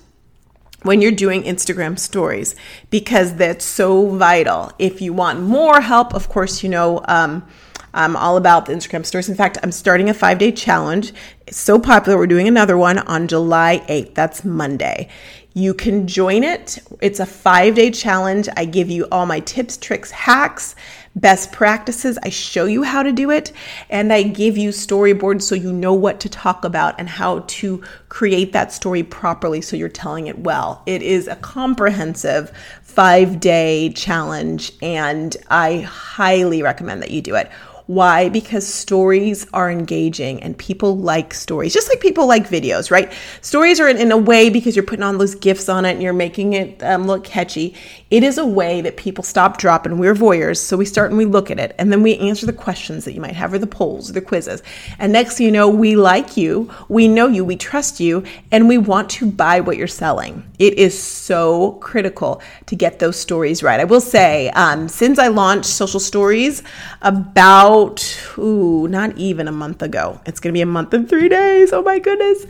when 0.84 1.02
you're 1.02 1.12
doing 1.12 1.44
Instagram 1.44 1.98
stories 1.98 2.56
because 2.92 3.36
that's 3.36 3.66
so 3.66 4.16
vital. 4.16 4.72
If 4.78 5.02
you 5.02 5.14
want 5.14 5.42
more 5.42 5.82
help, 5.82 6.14
of 6.14 6.30
course, 6.30 6.62
you 6.62 6.70
know, 6.70 7.02
um, 7.08 7.48
I'm 7.94 8.16
all 8.16 8.38
about 8.38 8.66
the 8.66 8.74
Instagram 8.74 9.06
stories. 9.06 9.30
In 9.30 9.36
fact, 9.36 9.58
I'm 9.62 9.72
starting 9.72 10.10
a 10.10 10.14
five 10.14 10.38
day 10.40 10.52
challenge. 10.52 11.14
It's 11.46 11.58
so 11.58 11.78
popular. 11.78 12.18
We're 12.18 12.28
doing 12.28 12.48
another 12.48 12.78
one 12.78 13.00
on 13.00 13.28
July 13.28 13.84
8th. 13.88 14.14
That's 14.16 14.44
Monday. 14.44 15.10
You 15.56 15.76
can 15.76 16.08
join 16.08 16.44
it. 16.44 16.80
It's 17.00 17.20
a 17.20 17.28
five 17.28 17.76
day 17.76 17.92
challenge. 17.92 18.50
I 18.58 18.66
give 18.66 18.90
you 18.90 19.08
all 19.12 19.28
my 19.28 19.40
tips, 19.42 19.78
tricks, 19.78 20.10
hacks, 20.10 20.76
best 21.16 21.52
practices. 21.52 22.18
I 22.24 22.30
show 22.30 22.66
you 22.66 22.82
how 22.82 23.04
to 23.04 23.12
do 23.12 23.30
it. 23.30 23.52
And 23.92 24.12
I 24.12 24.24
give 24.24 24.58
you 24.58 24.70
storyboards 24.70 25.44
so 25.44 25.54
you 25.54 25.72
know 25.72 25.94
what 25.94 26.20
to 26.22 26.30
talk 26.30 26.66
about 26.66 26.96
and 26.98 27.08
how 27.08 27.40
to 27.40 27.84
create 28.10 28.54
that 28.54 28.72
story 28.72 29.04
properly 29.04 29.62
so 29.62 29.76
you're 29.76 29.90
telling 29.90 30.26
it 30.26 30.40
well. 30.40 30.82
It 30.88 31.04
is 31.04 31.28
a 31.28 31.36
comprehensive 31.36 32.52
five 32.82 33.40
day 33.40 33.92
challenge, 33.94 34.72
and 34.82 35.38
I 35.50 35.82
highly 35.82 36.64
recommend 36.64 37.04
that 37.04 37.12
you 37.12 37.22
do 37.22 37.36
it. 37.36 37.52
Why? 37.86 38.30
Because 38.30 38.66
stories 38.66 39.46
are 39.54 39.70
engaging 39.70 40.42
and 40.42 40.58
people 40.58 40.98
like 40.98 41.34
stories, 41.34 41.74
just 41.74 41.90
like 41.90 42.00
people 42.00 42.26
like 42.26 42.48
videos, 42.48 42.90
right? 42.90 43.12
Stories 43.42 43.82
are 43.82 43.90
in, 43.90 43.98
in 43.98 44.14
a 44.14 44.18
way 44.18 44.50
because 44.50 44.74
you're 44.74 44.86
putting 44.86 45.04
on 45.04 45.18
those 45.18 45.36
gifs 45.36 45.68
on 45.68 45.84
it 45.84 45.92
and 45.92 46.02
you're 46.02 46.14
making 46.14 46.54
it 46.54 46.82
um, 46.82 47.08
look 47.08 47.26
catchy. 47.26 47.76
It 48.10 48.24
is 48.24 48.38
a 48.38 48.46
way 48.46 48.80
that 48.80 48.96
people 48.96 49.22
stop, 49.24 49.58
drop, 49.58 49.86
and 49.86 50.00
we're 50.00 50.16
voyeurs. 50.16 50.60
So 50.60 50.78
we 50.78 50.86
start 50.86 51.12
and 51.12 51.18
we 51.18 51.26
look 51.26 51.52
at 51.52 51.60
it 51.60 51.76
and 51.78 51.92
then 51.92 52.02
we 52.02 52.16
answer 52.20 52.46
the 52.46 52.54
questions 52.54 53.04
that 53.04 53.14
you 53.14 53.20
might 53.20 53.36
have 53.36 53.52
or 53.52 53.60
the 53.60 53.68
polls 53.68 54.10
or 54.10 54.14
the 54.14 54.22
quizzes. 54.22 54.64
And 54.98 55.12
next 55.12 55.42
you 55.42 55.52
know, 55.52 55.68
we 55.68 55.98
like 55.98 56.38
you, 56.38 56.72
we 56.88 57.10
know 57.10 57.28
you, 57.28 57.44
we 57.44 57.58
trust 57.58 58.00
you, 58.00 58.24
and 58.52 58.70
we 58.70 58.78
want 58.78 59.10
to 59.10 59.30
buy 59.30 59.60
what 59.60 59.76
you're 59.76 59.88
selling. 59.88 60.50
It 60.58 60.76
is 60.76 60.98
so 60.98 61.74
critical 61.74 62.42
to 62.68 62.78
get 62.78 63.00
those 63.00 63.20
stories 63.20 63.62
right. 63.62 63.82
I 63.82 63.84
will 63.84 64.00
say, 64.00 64.50
um, 64.52 64.88
since 64.88 65.20
I 65.20 65.28
launched 65.28 65.66
Social 65.66 66.00
Stories 66.00 66.64
about 67.02 67.73
about, 67.74 68.38
ooh, 68.38 68.88
not 68.88 69.18
even 69.18 69.48
a 69.48 69.52
month 69.52 69.82
ago. 69.82 70.22
It's 70.26 70.40
going 70.40 70.54
to 70.54 70.58
be 70.58 70.62
a 70.62 70.66
month 70.66 70.94
and 70.94 71.10
three 71.10 71.30
days. 71.30 71.74
Oh 71.74 71.82
my 71.82 72.00
goodness. 72.00 72.46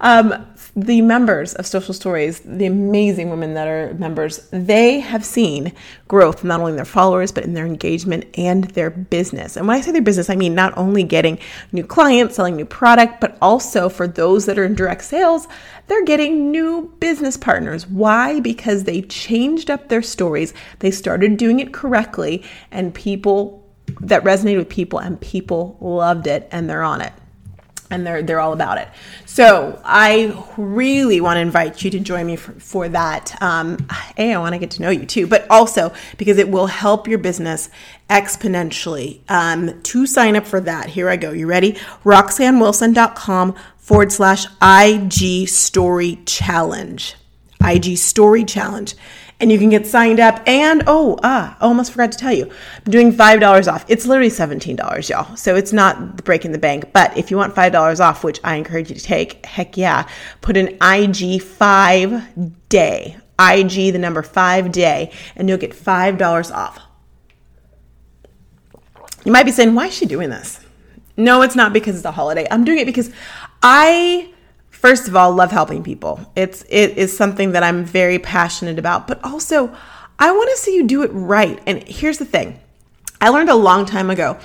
Um, 0.00 0.46
the 0.74 1.00
members 1.00 1.54
of 1.54 1.66
Social 1.66 1.94
Stories, 1.94 2.40
the 2.40 2.66
amazing 2.66 3.30
women 3.30 3.54
that 3.54 3.66
are 3.66 3.94
members, 3.94 4.46
they 4.50 5.00
have 5.00 5.24
seen 5.24 5.72
growth 6.06 6.44
not 6.44 6.60
only 6.60 6.72
in 6.72 6.76
their 6.76 6.84
followers, 6.84 7.32
but 7.32 7.44
in 7.44 7.54
their 7.54 7.64
engagement 7.64 8.26
and 8.36 8.64
their 8.64 8.90
business. 8.90 9.56
And 9.56 9.66
when 9.66 9.78
I 9.78 9.80
say 9.80 9.92
their 9.92 10.02
business, 10.02 10.28
I 10.28 10.36
mean 10.36 10.54
not 10.54 10.76
only 10.76 11.02
getting 11.02 11.38
new 11.72 11.84
clients, 11.84 12.36
selling 12.36 12.56
new 12.56 12.66
product, 12.66 13.22
but 13.22 13.38
also 13.40 13.88
for 13.88 14.06
those 14.06 14.44
that 14.44 14.58
are 14.58 14.64
in 14.64 14.74
direct 14.74 15.04
sales, 15.04 15.48
they're 15.86 16.04
getting 16.04 16.50
new 16.50 16.94
business 17.00 17.38
partners. 17.38 17.86
Why? 17.86 18.40
Because 18.40 18.84
they 18.84 19.00
changed 19.00 19.70
up 19.70 19.88
their 19.88 20.02
stories, 20.02 20.52
they 20.80 20.90
started 20.90 21.38
doing 21.38 21.60
it 21.60 21.72
correctly, 21.72 22.44
and 22.70 22.94
people 22.94 23.65
that 24.00 24.24
resonated 24.24 24.58
with 24.58 24.68
people 24.68 24.98
and 24.98 25.20
people 25.20 25.76
loved 25.80 26.26
it 26.26 26.48
and 26.50 26.68
they're 26.68 26.82
on 26.82 27.00
it 27.00 27.12
and 27.90 28.06
they're 28.06 28.22
they're 28.22 28.40
all 28.40 28.52
about 28.52 28.78
it. 28.78 28.88
So 29.24 29.80
I 29.84 30.44
really 30.56 31.20
want 31.20 31.36
to 31.36 31.40
invite 31.40 31.84
you 31.84 31.90
to 31.92 32.00
join 32.00 32.26
me 32.26 32.36
for, 32.36 32.52
for 32.52 32.88
that. 32.88 33.40
Um, 33.42 33.86
a, 34.18 34.34
I 34.34 34.38
want 34.38 34.54
to 34.54 34.58
get 34.58 34.72
to 34.72 34.82
know 34.82 34.90
you 34.90 35.06
too, 35.06 35.26
but 35.26 35.46
also 35.50 35.92
because 36.16 36.38
it 36.38 36.48
will 36.48 36.66
help 36.66 37.06
your 37.06 37.18
business 37.18 37.68
exponentially. 38.08 39.20
Um, 39.30 39.80
to 39.82 40.06
sign 40.06 40.36
up 40.36 40.46
for 40.46 40.60
that, 40.60 40.88
here 40.88 41.08
I 41.08 41.16
go. 41.16 41.32
You 41.32 41.46
ready? 41.46 41.72
RoxanneWilson.com 42.04 43.54
forward 43.76 44.12
slash 44.12 44.46
IG 44.62 45.48
Story 45.48 46.18
Challenge. 46.26 47.14
IG 47.64 47.96
Story 47.98 48.44
Challenge 48.44 48.94
and 49.38 49.52
you 49.52 49.58
can 49.58 49.68
get 49.68 49.86
signed 49.86 50.20
up. 50.20 50.40
And 50.46 50.82
oh, 50.86 51.18
ah, 51.22 51.56
almost 51.60 51.92
forgot 51.92 52.12
to 52.12 52.18
tell 52.18 52.32
you, 52.32 52.50
I'm 52.84 52.90
doing 52.90 53.12
five 53.12 53.40
dollars 53.40 53.68
off. 53.68 53.84
It's 53.88 54.06
literally 54.06 54.30
seventeen 54.30 54.76
dollars, 54.76 55.08
y'all. 55.08 55.36
So 55.36 55.56
it's 55.56 55.72
not 55.72 56.24
breaking 56.24 56.52
the 56.52 56.58
bank. 56.58 56.92
But 56.92 57.16
if 57.16 57.30
you 57.30 57.36
want 57.36 57.54
five 57.54 57.72
dollars 57.72 58.00
off, 58.00 58.24
which 58.24 58.40
I 58.44 58.56
encourage 58.56 58.88
you 58.88 58.96
to 58.96 59.02
take, 59.02 59.44
heck 59.44 59.76
yeah, 59.76 60.08
put 60.40 60.56
an 60.56 60.76
IG 60.82 61.42
five 61.42 62.68
day, 62.68 63.16
IG 63.38 63.92
the 63.92 63.98
number 63.98 64.22
five 64.22 64.72
day, 64.72 65.12
and 65.36 65.48
you'll 65.48 65.58
get 65.58 65.74
five 65.74 66.18
dollars 66.18 66.50
off. 66.50 66.80
You 69.24 69.32
might 69.32 69.44
be 69.44 69.50
saying, 69.50 69.74
why 69.74 69.86
is 69.86 69.94
she 69.94 70.06
doing 70.06 70.30
this? 70.30 70.60
No, 71.16 71.42
it's 71.42 71.56
not 71.56 71.72
because 71.72 71.96
it's 71.96 72.04
a 72.04 72.12
holiday. 72.12 72.46
I'm 72.50 72.64
doing 72.64 72.78
it 72.78 72.84
because 72.84 73.10
I 73.62 74.32
first 74.86 75.08
of 75.08 75.16
all 75.16 75.32
love 75.32 75.50
helping 75.50 75.82
people. 75.82 76.20
It's 76.36 76.64
it 76.68 76.96
is 76.96 77.16
something 77.16 77.50
that 77.52 77.64
i'm 77.64 77.84
very 77.84 78.20
passionate 78.20 78.78
about 78.78 79.08
but 79.08 79.18
also 79.24 79.74
i 80.20 80.30
want 80.30 80.48
to 80.50 80.56
see 80.58 80.76
you 80.76 80.86
do 80.86 81.02
it 81.02 81.10
right. 81.12 81.60
And 81.66 81.82
here's 81.82 82.18
the 82.18 82.24
thing 82.24 82.60
i 83.20 83.28
learned 83.28 83.50
a 83.50 83.56
long 83.56 83.84
time 83.84 84.10
ago 84.10 84.38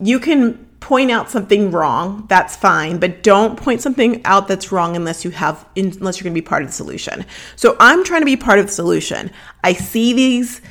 you 0.00 0.18
can 0.18 0.54
point 0.80 1.10
out 1.10 1.30
something 1.30 1.70
wrong 1.70 2.24
that's 2.26 2.56
fine 2.56 2.98
but 2.98 3.22
don't 3.22 3.58
point 3.58 3.82
something 3.82 4.24
out 4.24 4.48
that's 4.48 4.72
wrong 4.72 4.96
unless 4.96 5.26
you 5.26 5.30
have 5.30 5.66
unless 5.76 6.16
you're 6.16 6.24
going 6.24 6.34
to 6.34 6.40
be 6.40 6.48
part 6.52 6.62
of 6.62 6.68
the 6.68 6.74
solution. 6.74 7.26
So 7.56 7.76
i'm 7.78 8.02
trying 8.02 8.22
to 8.22 8.30
be 8.34 8.38
part 8.38 8.58
of 8.60 8.66
the 8.68 8.72
solution. 8.72 9.30
I 9.62 9.74
see 9.74 10.14
these 10.14 10.62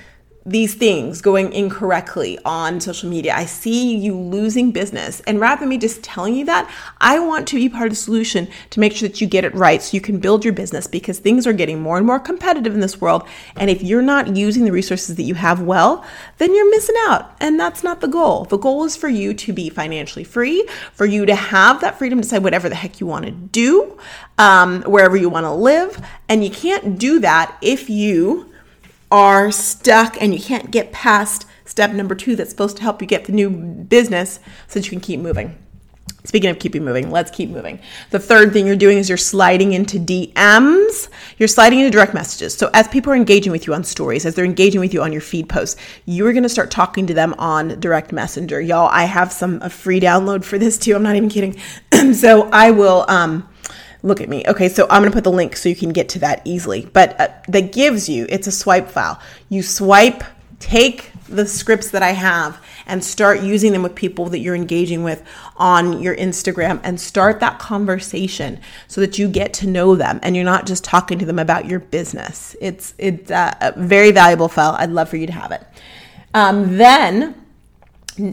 these 0.45 0.73
things 0.73 1.21
going 1.21 1.53
incorrectly 1.53 2.39
on 2.43 2.79
social 2.79 3.07
media. 3.07 3.33
I 3.35 3.45
see 3.45 3.95
you 3.95 4.17
losing 4.17 4.71
business. 4.71 5.19
And 5.27 5.39
rather 5.39 5.59
than 5.59 5.69
me 5.69 5.77
just 5.77 6.01
telling 6.01 6.33
you 6.33 6.45
that, 6.45 6.71
I 6.99 7.19
want 7.19 7.47
to 7.49 7.57
be 7.57 7.69
part 7.69 7.85
of 7.85 7.91
the 7.91 7.95
solution 7.95 8.47
to 8.71 8.79
make 8.79 8.93
sure 8.93 9.07
that 9.07 9.21
you 9.21 9.27
get 9.27 9.45
it 9.45 9.53
right 9.53 9.81
so 9.81 9.95
you 9.95 10.01
can 10.01 10.19
build 10.19 10.43
your 10.43 10.53
business 10.53 10.87
because 10.87 11.19
things 11.19 11.45
are 11.45 11.53
getting 11.53 11.79
more 11.79 11.97
and 11.97 12.07
more 12.07 12.19
competitive 12.19 12.73
in 12.73 12.79
this 12.79 12.99
world. 12.99 13.27
And 13.55 13.69
if 13.69 13.83
you're 13.83 14.01
not 14.01 14.35
using 14.35 14.65
the 14.65 14.71
resources 14.71 15.15
that 15.15 15.23
you 15.23 15.35
have 15.35 15.61
well, 15.61 16.03
then 16.39 16.55
you're 16.55 16.71
missing 16.71 16.95
out. 17.05 17.35
And 17.39 17.59
that's 17.59 17.83
not 17.83 18.01
the 18.01 18.07
goal. 18.07 18.45
The 18.45 18.57
goal 18.57 18.83
is 18.83 18.97
for 18.97 19.09
you 19.09 19.35
to 19.35 19.53
be 19.53 19.69
financially 19.69 20.23
free, 20.23 20.67
for 20.93 21.05
you 21.05 21.27
to 21.27 21.35
have 21.35 21.81
that 21.81 21.99
freedom 21.99 22.17
to 22.17 22.23
decide 22.23 22.43
whatever 22.43 22.67
the 22.67 22.75
heck 22.75 22.99
you 22.99 23.05
want 23.05 23.25
to 23.25 23.31
do, 23.31 23.99
um, 24.39 24.81
wherever 24.83 25.15
you 25.15 25.29
want 25.29 25.45
to 25.45 25.51
live. 25.51 26.03
And 26.27 26.43
you 26.43 26.49
can't 26.49 26.97
do 26.97 27.19
that 27.19 27.55
if 27.61 27.87
you 27.87 28.50
are 29.11 29.51
stuck 29.51 30.21
and 30.21 30.33
you 30.33 30.41
can't 30.41 30.71
get 30.71 30.91
past 30.91 31.45
step 31.65 31.91
number 31.91 32.15
two 32.15 32.35
that's 32.35 32.49
supposed 32.49 32.77
to 32.77 32.83
help 32.83 33.01
you 33.01 33.07
get 33.07 33.25
the 33.25 33.31
new 33.31 33.49
business 33.49 34.39
so 34.67 34.79
that 34.79 34.85
you 34.85 34.91
can 34.91 34.99
keep 34.99 35.19
moving. 35.19 35.57
Speaking 36.23 36.51
of 36.51 36.59
keeping 36.59 36.85
moving, 36.85 37.09
let's 37.09 37.31
keep 37.31 37.49
moving. 37.49 37.79
The 38.11 38.19
third 38.19 38.53
thing 38.53 38.67
you're 38.67 38.75
doing 38.75 38.99
is 38.99 39.09
you're 39.09 39.17
sliding 39.17 39.73
into 39.73 39.97
DMs. 39.97 41.09
You're 41.39 41.47
sliding 41.47 41.79
into 41.79 41.89
direct 41.89 42.13
messages. 42.13 42.53
So 42.55 42.69
as 42.75 42.87
people 42.87 43.11
are 43.11 43.15
engaging 43.15 43.51
with 43.51 43.65
you 43.65 43.73
on 43.73 43.83
stories, 43.83 44.23
as 44.25 44.35
they're 44.35 44.45
engaging 44.45 44.79
with 44.81 44.93
you 44.93 45.01
on 45.01 45.11
your 45.11 45.21
feed 45.21 45.49
posts, 45.49 45.81
you're 46.05 46.31
going 46.31 46.43
to 46.43 46.49
start 46.49 46.69
talking 46.69 47.07
to 47.07 47.15
them 47.15 47.33
on 47.39 47.79
direct 47.79 48.11
messenger. 48.11 48.61
Y'all, 48.61 48.87
I 48.91 49.05
have 49.05 49.33
some 49.33 49.59
a 49.63 49.69
free 49.69 49.99
download 49.99 50.43
for 50.43 50.59
this 50.59 50.77
too. 50.77 50.95
I'm 50.95 51.01
not 51.01 51.15
even 51.15 51.29
kidding. 51.29 51.57
so 52.13 52.49
I 52.51 52.69
will 52.69 53.05
um 53.07 53.47
look 54.03 54.21
at 54.21 54.29
me. 54.29 54.43
Okay, 54.47 54.69
so 54.69 54.87
I'm 54.89 55.01
going 55.01 55.11
to 55.11 55.15
put 55.15 55.23
the 55.23 55.31
link 55.31 55.55
so 55.55 55.69
you 55.69 55.75
can 55.75 55.91
get 55.91 56.09
to 56.09 56.19
that 56.19 56.41
easily. 56.45 56.89
But 56.91 57.19
uh, 57.19 57.29
that 57.49 57.71
gives 57.71 58.09
you, 58.09 58.25
it's 58.29 58.47
a 58.47 58.51
swipe 58.51 58.89
file. 58.89 59.19
You 59.49 59.63
swipe, 59.63 60.23
take 60.59 61.11
the 61.27 61.47
scripts 61.47 61.91
that 61.91 62.03
I 62.03 62.11
have 62.11 62.61
and 62.85 63.03
start 63.03 63.41
using 63.41 63.71
them 63.71 63.83
with 63.83 63.95
people 63.95 64.27
that 64.27 64.39
you're 64.39 64.55
engaging 64.55 65.03
with 65.03 65.23
on 65.55 66.01
your 66.01 66.15
Instagram 66.15 66.79
and 66.83 66.99
start 66.99 67.39
that 67.39 67.57
conversation 67.57 68.59
so 68.87 69.01
that 69.01 69.17
you 69.17 69.29
get 69.29 69.53
to 69.55 69.67
know 69.67 69.95
them 69.95 70.19
and 70.23 70.35
you're 70.35 70.45
not 70.45 70.65
just 70.65 70.83
talking 70.83 71.17
to 71.19 71.25
them 71.25 71.39
about 71.39 71.65
your 71.65 71.79
business. 71.79 72.55
It's 72.59 72.93
it's 72.97 73.31
uh, 73.31 73.53
a 73.61 73.79
very 73.79 74.11
valuable 74.11 74.49
file. 74.49 74.75
I'd 74.77 74.91
love 74.91 75.09
for 75.09 75.17
you 75.17 75.27
to 75.27 75.33
have 75.33 75.51
it. 75.51 75.65
Um, 76.33 76.77
then 76.77 77.40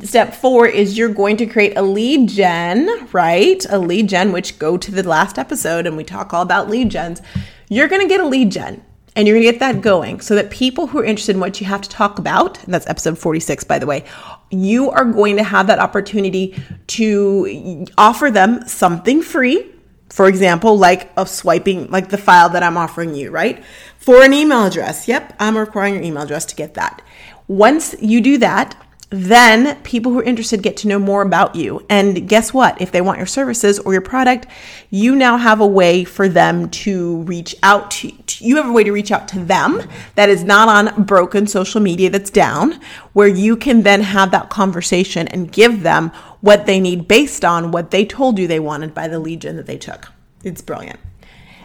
Step 0.03 0.35
four 0.35 0.67
is 0.67 0.99
you're 0.99 1.09
going 1.09 1.37
to 1.37 1.47
create 1.47 1.77
a 1.77 1.83
lead 1.83 2.29
gen, 2.29 3.09
right? 3.13 3.65
A 3.71 3.79
lead 3.79 4.09
gen, 4.09 4.33
which 4.33 4.59
go 4.59 4.77
to 4.77 4.91
the 4.91 5.09
last 5.09 5.39
episode 5.39 5.87
and 5.87 5.97
we 5.97 6.03
talk 6.03 6.35
all 6.35 6.43
about 6.43 6.69
lead 6.69 6.91
gens. 6.91 7.23
You're 7.69 7.87
going 7.87 8.03
to 8.03 8.09
get 8.09 8.21
a 8.21 8.27
lead 8.27 8.51
gen 8.51 8.83
and 9.15 9.29
you're 9.29 9.37
going 9.37 9.47
to 9.47 9.53
get 9.53 9.61
that 9.61 9.81
going 9.81 10.21
so 10.21 10.35
that 10.35 10.51
people 10.51 10.89
who 10.89 10.99
are 10.99 11.05
interested 11.05 11.37
in 11.37 11.41
what 11.41 11.61
you 11.61 11.67
have 11.69 11.81
to 11.83 11.89
talk 11.89 12.19
about, 12.19 12.63
and 12.65 12.75
that's 12.75 12.89
episode 12.89 13.19
46, 13.19 13.65
by 13.65 13.79
the 13.79 13.87
way, 13.87 14.05
you 14.51 14.91
are 14.91 15.05
going 15.05 15.37
to 15.37 15.45
have 15.45 15.69
that 15.69 15.79
opportunity 15.79 16.61
to 16.89 17.87
offer 17.97 18.31
them 18.31 18.67
something 18.67 19.23
free. 19.23 19.73
For 20.11 20.27
example, 20.27 20.77
like 20.77 21.13
of 21.17 21.29
swiping, 21.29 21.91
like 21.91 22.09
the 22.09 22.19
file 22.19 22.49
that 22.49 22.63
I'm 22.63 22.77
offering 22.77 23.15
you, 23.15 23.31
right? 23.31 23.63
For 23.99 24.23
an 24.23 24.33
email 24.33 24.65
address. 24.65 25.07
Yep, 25.07 25.37
I'm 25.39 25.57
requiring 25.57 25.95
your 25.95 26.03
email 26.03 26.23
address 26.23 26.47
to 26.47 26.57
get 26.57 26.75
that. 26.75 27.03
Once 27.47 27.95
you 28.01 28.21
do 28.21 28.39
that, 28.39 28.75
then 29.11 29.81
people 29.83 30.13
who 30.13 30.19
are 30.19 30.25
interested 30.25 30.63
get 30.63 30.77
to 30.79 30.89
know 30.89 30.99
more 30.99 31.23
about 31.23 31.55
you. 31.55 31.85
And 31.89 32.29
guess 32.29 32.53
what? 32.53 32.81
If 32.81 32.93
they 32.93 33.01
want 33.01 33.19
your 33.19 33.27
services 33.27 33.79
or 33.79 33.93
your 33.93 34.03
product, 34.03 34.47
you 34.91 35.17
now 35.17 35.39
have 35.39 35.61
a 35.61 35.67
way 35.67 36.05
for 36.05 36.29
them 36.29 36.69
to 36.71 37.23
reach 37.23 37.55
out 37.63 37.91
to 37.93 38.09
you 38.09 38.19
You 38.41 38.57
have 38.57 38.69
a 38.69 38.73
way 38.73 38.85
to 38.85 38.93
reach 38.93 39.11
out 39.11 39.27
to 39.29 39.39
them 39.39 39.83
that 40.15 40.29
is 40.29 40.45
not 40.45 40.69
on 40.69 41.05
broken 41.05 41.47
social 41.47 41.81
media 41.81 42.11
that's 42.11 42.31
down, 42.31 42.81
where 43.15 43.29
you 43.29 43.57
can 43.57 43.83
then 43.83 44.03
have 44.03 44.31
that 44.31 44.51
conversation 44.51 45.27
and 45.29 45.51
give 45.51 45.83
them 45.83 46.11
what 46.41 46.67
they 46.67 46.79
need 46.79 47.09
based 47.09 47.45
on 47.45 47.73
what 47.73 47.91
they 47.91 48.05
told 48.05 48.39
you 48.39 48.47
they 48.47 48.61
wanted 48.61 48.95
by 48.95 49.09
the 49.09 49.37
gen 49.37 49.57
that 49.57 49.67
they 49.67 49.79
took. 49.79 50.13
It's 50.45 50.61
brilliant. 50.63 51.01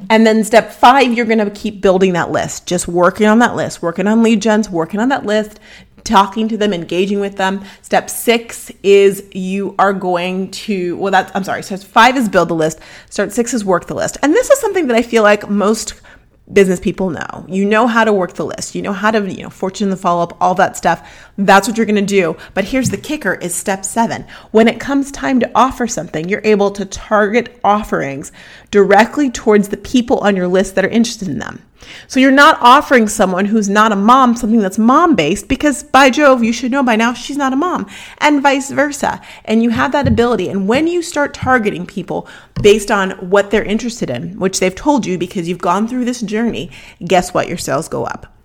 And 0.09 0.25
then 0.27 0.43
step 0.43 0.71
five, 0.71 1.13
you're 1.13 1.25
going 1.25 1.37
to 1.37 1.49
keep 1.51 1.81
building 1.81 2.13
that 2.13 2.31
list, 2.31 2.67
just 2.67 2.87
working 2.87 3.27
on 3.27 3.39
that 3.39 3.55
list, 3.55 3.81
working 3.81 4.07
on 4.07 4.23
lead 4.23 4.41
gens, 4.41 4.69
working 4.69 4.99
on 4.99 5.09
that 5.09 5.25
list, 5.25 5.59
talking 6.03 6.47
to 6.49 6.57
them, 6.57 6.73
engaging 6.73 7.19
with 7.19 7.37
them. 7.37 7.63
Step 7.81 8.09
six 8.09 8.71
is 8.83 9.23
you 9.31 9.75
are 9.79 9.93
going 9.93 10.51
to, 10.51 10.97
well, 10.97 11.11
that's, 11.11 11.31
I'm 11.35 11.43
sorry. 11.43 11.63
Step 11.63 11.79
five 11.79 12.17
is 12.17 12.29
build 12.29 12.49
the 12.49 12.55
list. 12.55 12.79
Step 13.09 13.31
six 13.31 13.53
is 13.53 13.63
work 13.63 13.87
the 13.87 13.95
list. 13.95 14.17
And 14.21 14.33
this 14.33 14.49
is 14.49 14.59
something 14.59 14.87
that 14.87 14.95
I 14.95 15.01
feel 15.01 15.23
like 15.23 15.49
most 15.49 16.01
business 16.51 16.79
people 16.79 17.09
know. 17.09 17.45
You 17.47 17.65
know 17.65 17.87
how 17.87 18.03
to 18.03 18.11
work 18.11 18.33
the 18.33 18.45
list. 18.45 18.75
You 18.75 18.81
know 18.81 18.91
how 18.91 19.11
to, 19.11 19.31
you 19.31 19.43
know, 19.43 19.49
fortune 19.49 19.89
the 19.89 19.95
follow 19.95 20.23
up, 20.23 20.37
all 20.41 20.55
that 20.55 20.75
stuff. 20.75 21.31
That's 21.37 21.67
what 21.67 21.77
you're 21.77 21.85
going 21.85 21.95
to 21.95 22.01
do. 22.01 22.35
But 22.53 22.65
here's 22.65 22.89
the 22.89 22.97
kicker 22.97 23.35
is 23.35 23.55
step 23.55 23.85
7. 23.85 24.25
When 24.51 24.67
it 24.67 24.79
comes 24.79 25.11
time 25.11 25.39
to 25.39 25.51
offer 25.55 25.87
something, 25.87 26.27
you're 26.27 26.41
able 26.43 26.71
to 26.71 26.85
target 26.85 27.59
offerings 27.63 28.31
directly 28.73 29.29
towards 29.29 29.69
the 29.69 29.77
people 29.77 30.17
on 30.21 30.35
your 30.35 30.47
list 30.47 30.73
that 30.73 30.83
are 30.83 30.89
interested 30.89 31.27
in 31.27 31.37
them. 31.37 31.61
So 32.07 32.19
you're 32.19 32.31
not 32.31 32.57
offering 32.59 33.07
someone 33.07 33.45
who's 33.45 33.69
not 33.69 33.91
a 33.91 33.95
mom 33.95 34.35
something 34.35 34.61
that's 34.61 34.79
mom 34.79 35.15
based 35.15 35.47
because 35.47 35.83
by 35.83 36.09
Jove, 36.09 36.43
you 36.43 36.51
should 36.51 36.71
know 36.71 36.81
by 36.81 36.95
now 36.95 37.13
she's 37.13 37.37
not 37.37 37.53
a 37.53 37.55
mom 37.55 37.87
and 38.17 38.41
vice 38.41 38.71
versa. 38.71 39.21
And 39.45 39.61
you 39.61 39.69
have 39.69 39.91
that 39.91 40.07
ability. 40.07 40.49
And 40.49 40.67
when 40.67 40.87
you 40.87 41.03
start 41.03 41.35
targeting 41.35 41.85
people 41.85 42.27
based 42.63 42.89
on 42.89 43.11
what 43.29 43.51
they're 43.51 43.63
interested 43.63 44.09
in, 44.09 44.39
which 44.39 44.59
they've 44.59 44.73
told 44.73 45.05
you 45.05 45.19
because 45.19 45.47
you've 45.47 45.59
gone 45.59 45.87
through 45.87 46.05
this 46.05 46.21
journey, 46.21 46.71
guess 47.05 47.31
what? 47.31 47.47
Your 47.47 47.59
sales 47.59 47.87
go 47.87 48.05
up. 48.05 48.35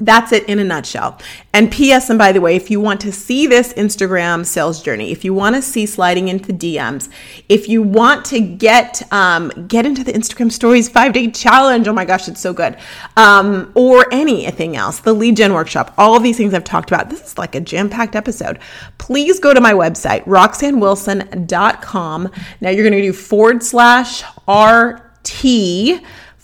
That's 0.00 0.32
it 0.32 0.48
in 0.48 0.58
a 0.58 0.64
nutshell. 0.64 1.18
And 1.52 1.70
PS, 1.70 2.08
and 2.08 2.18
by 2.18 2.32
the 2.32 2.40
way, 2.40 2.56
if 2.56 2.70
you 2.70 2.80
want 2.80 3.00
to 3.02 3.12
see 3.12 3.46
this 3.46 3.74
Instagram 3.74 4.46
sales 4.46 4.82
journey, 4.82 5.12
if 5.12 5.22
you 5.24 5.34
want 5.34 5.54
to 5.54 5.62
see 5.62 5.84
sliding 5.84 6.28
into 6.28 6.50
DMs, 6.52 7.10
if 7.48 7.68
you 7.68 7.82
want 7.82 8.24
to 8.26 8.40
get 8.40 9.02
um, 9.12 9.50
get 9.68 9.84
into 9.84 10.02
the 10.02 10.12
Instagram 10.12 10.50
Stories 10.50 10.88
five 10.88 11.12
day 11.12 11.30
challenge, 11.30 11.88
oh 11.88 11.92
my 11.92 12.06
gosh, 12.06 12.26
it's 12.26 12.40
so 12.40 12.54
good, 12.54 12.76
um, 13.16 13.70
or 13.74 14.06
anything 14.12 14.76
else, 14.76 15.00
the 15.00 15.12
lead 15.12 15.36
gen 15.36 15.52
workshop, 15.52 15.92
all 15.98 16.16
of 16.16 16.22
these 16.22 16.38
things 16.38 16.54
I've 16.54 16.64
talked 16.64 16.90
about. 16.90 17.10
This 17.10 17.20
is 17.20 17.38
like 17.38 17.54
a 17.54 17.60
jam 17.60 17.90
packed 17.90 18.16
episode. 18.16 18.58
Please 18.98 19.38
go 19.38 19.52
to 19.52 19.60
my 19.60 19.74
website, 19.74 20.24
roxannewilson.com. 20.24 22.30
Now 22.60 22.70
you're 22.70 22.88
going 22.88 23.00
to 23.00 23.02
do 23.02 23.12
forward 23.12 23.62
slash 23.62 24.22
RT 24.48 26.00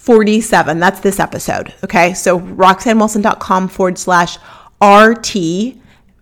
47. 0.08 0.80
That's 0.80 1.00
this 1.00 1.20
episode. 1.20 1.74
Okay. 1.84 2.14
So 2.14 2.40
roxannewilson.com 2.40 3.68
forward 3.68 3.98
slash 3.98 4.38
RT 4.82 5.76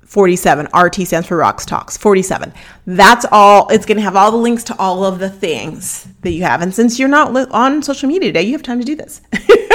47. 0.04 0.66
RT 0.76 0.94
stands 1.06 1.28
for 1.28 1.38
Rox 1.38 1.64
Talks 1.64 1.96
47. 1.96 2.52
That's 2.88 3.24
all. 3.30 3.68
It's 3.68 3.86
going 3.86 3.98
to 3.98 4.02
have 4.02 4.16
all 4.16 4.32
the 4.32 4.38
links 4.38 4.64
to 4.64 4.76
all 4.80 5.04
of 5.04 5.20
the 5.20 5.30
things 5.30 6.08
that 6.22 6.32
you 6.32 6.42
have. 6.42 6.62
And 6.62 6.74
since 6.74 6.98
you're 6.98 7.08
not 7.08 7.32
on 7.52 7.80
social 7.80 8.08
media 8.08 8.30
today, 8.30 8.42
you 8.42 8.52
have 8.54 8.64
time 8.64 8.80
to 8.80 8.84
do 8.84 8.96
this. 8.96 9.20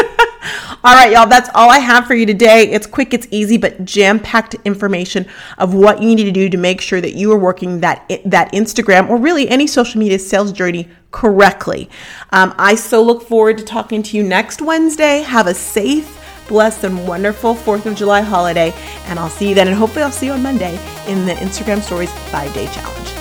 all 0.83 0.95
right, 0.95 1.11
y'all. 1.11 1.27
That's 1.27 1.49
all 1.53 1.69
I 1.69 1.79
have 1.79 2.07
for 2.07 2.15
you 2.15 2.25
today. 2.25 2.69
It's 2.71 2.87
quick, 2.87 3.13
it's 3.13 3.27
easy, 3.31 3.57
but 3.57 3.85
jam-packed 3.85 4.55
information 4.65 5.27
of 5.57 5.73
what 5.73 6.01
you 6.01 6.15
need 6.15 6.23
to 6.23 6.31
do 6.31 6.49
to 6.49 6.57
make 6.57 6.81
sure 6.81 7.01
that 7.01 7.13
you 7.13 7.31
are 7.31 7.37
working 7.37 7.81
that 7.81 8.09
that 8.25 8.51
Instagram 8.51 9.09
or 9.09 9.17
really 9.17 9.47
any 9.49 9.67
social 9.67 9.99
media 9.99 10.19
sales 10.19 10.51
journey 10.51 10.87
correctly. 11.11 11.89
Um, 12.31 12.55
I 12.57 12.75
so 12.75 13.03
look 13.03 13.23
forward 13.23 13.57
to 13.59 13.63
talking 13.63 14.01
to 14.03 14.17
you 14.17 14.23
next 14.23 14.61
Wednesday. 14.61 15.21
Have 15.21 15.47
a 15.47 15.53
safe, 15.53 16.19
blessed, 16.47 16.85
and 16.85 17.07
wonderful 17.07 17.53
4th 17.53 17.85
of 17.85 17.95
July 17.95 18.21
holiday. 18.21 18.73
And 19.05 19.19
I'll 19.19 19.29
see 19.29 19.49
you 19.49 19.55
then. 19.55 19.67
And 19.67 19.75
hopefully, 19.75 20.03
I'll 20.03 20.11
see 20.11 20.27
you 20.27 20.33
on 20.33 20.41
Monday 20.41 20.73
in 21.07 21.25
the 21.25 21.33
Instagram 21.33 21.81
Stories 21.81 22.11
five 22.29 22.53
day 22.53 22.65
challenge. 22.67 23.20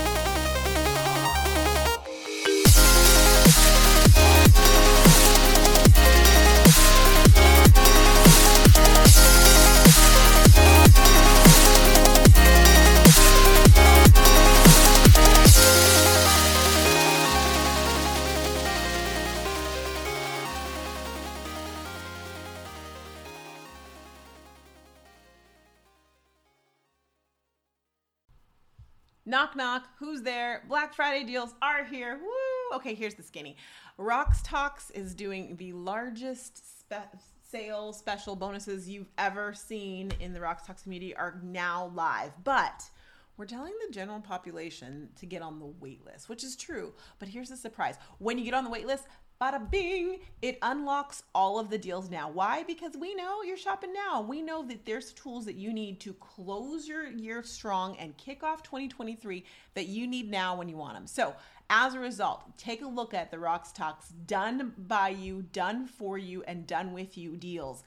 Knock, 29.31 29.55
knock. 29.55 29.87
Who's 30.01 30.23
there? 30.23 30.65
Black 30.69 30.93
Friday 30.93 31.25
deals 31.25 31.55
are 31.63 31.85
here. 31.85 32.19
Woo! 32.21 32.77
Okay, 32.77 32.95
here's 32.95 33.15
the 33.15 33.23
skinny. 33.23 33.57
Rox 33.97 34.41
Talks 34.43 34.91
is 34.91 35.15
doing 35.15 35.55
the 35.55 35.73
largest 35.73 36.81
spe- 36.81 37.17
sale 37.49 37.93
special 37.93 38.35
bonuses 38.35 38.89
you've 38.89 39.09
ever 39.19 39.55
seen 39.55 40.11
in 40.19 40.33
the 40.33 40.41
Rox 40.41 40.67
Talks 40.67 40.83
community 40.83 41.15
are 41.15 41.39
now 41.45 41.93
live. 41.95 42.33
But 42.43 42.91
we're 43.37 43.47
telling 43.47 43.73
the 43.87 43.95
general 43.95 44.19
population 44.19 45.11
to 45.21 45.27
get 45.27 45.43
on 45.43 45.61
the 45.61 45.67
wait 45.67 46.05
list, 46.05 46.29
which 46.29 46.43
is 46.43 46.57
true. 46.57 46.93
But 47.21 47.29
here's 47.29 47.51
the 47.51 47.57
surprise 47.57 47.99
when 48.19 48.37
you 48.37 48.45
get 48.45 48.55
on 48.55 48.65
the 48.65 48.71
wait 48.71 48.89
list, 48.89 49.05
bada 49.41 49.71
bing, 49.71 50.19
it 50.43 50.59
unlocks 50.63 51.23
all 51.35 51.59
of 51.59 51.71
the 51.71 51.79
deals 51.79 52.11
now. 52.11 52.31
Why? 52.31 52.63
Because 52.63 52.97
we 52.97 53.15
know 53.15 53.43
you're 53.43 53.57
shopping 53.57 53.93
now. 53.93 54.21
We 54.21 54.43
know 54.43 54.63
that 54.67 54.85
there's 54.85 55.13
tools 55.13 55.47
that 55.47 55.55
you 55.55 55.73
need 55.73 55.99
to 56.01 56.13
close 56.15 56.87
your 56.87 57.09
year 57.09 57.43
strong 57.43 57.97
and 57.97 58.17
kick 58.17 58.43
off 58.43 58.63
2023 58.63 59.45
that 59.75 59.87
you 59.87 60.07
need 60.07 60.31
now 60.31 60.57
when 60.57 60.69
you 60.69 60.77
want 60.77 60.95
them. 60.95 61.07
So, 61.07 61.35
as 61.71 61.95
a 61.95 62.01
result, 62.01 62.43
take 62.59 62.83
a 62.83 62.87
look 62.87 63.15
at 63.15 63.31
the 63.31 63.37
Rox 63.37 63.73
Talks 63.73 64.09
done 64.27 64.73
by 64.77 65.11
you, 65.11 65.43
done 65.53 65.87
for 65.87 66.19
you, 66.19 66.43
and 66.43 66.67
done 66.67 66.93
with 66.93 67.17
you 67.17 67.37
deals 67.37 67.85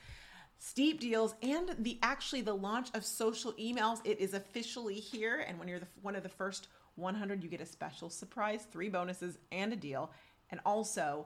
steep 0.65 1.01
deals 1.01 1.35
and 1.43 1.75
the 1.79 1.99
actually 2.01 2.39
the 2.39 2.53
launch 2.53 2.87
of 2.93 3.03
social 3.03 3.51
emails 3.53 3.99
it 4.05 4.17
is 4.21 4.33
officially 4.33 4.95
here 4.95 5.43
and 5.45 5.59
when 5.59 5.67
you're 5.67 5.79
the, 5.79 5.87
one 6.01 6.15
of 6.15 6.23
the 6.23 6.29
first 6.29 6.69
100 6.95 7.43
you 7.43 7.49
get 7.49 7.59
a 7.59 7.65
special 7.65 8.09
surprise 8.09 8.65
three 8.71 8.87
bonuses 8.87 9.37
and 9.51 9.73
a 9.73 9.75
deal 9.75 10.09
and 10.51 10.61
also 10.65 11.25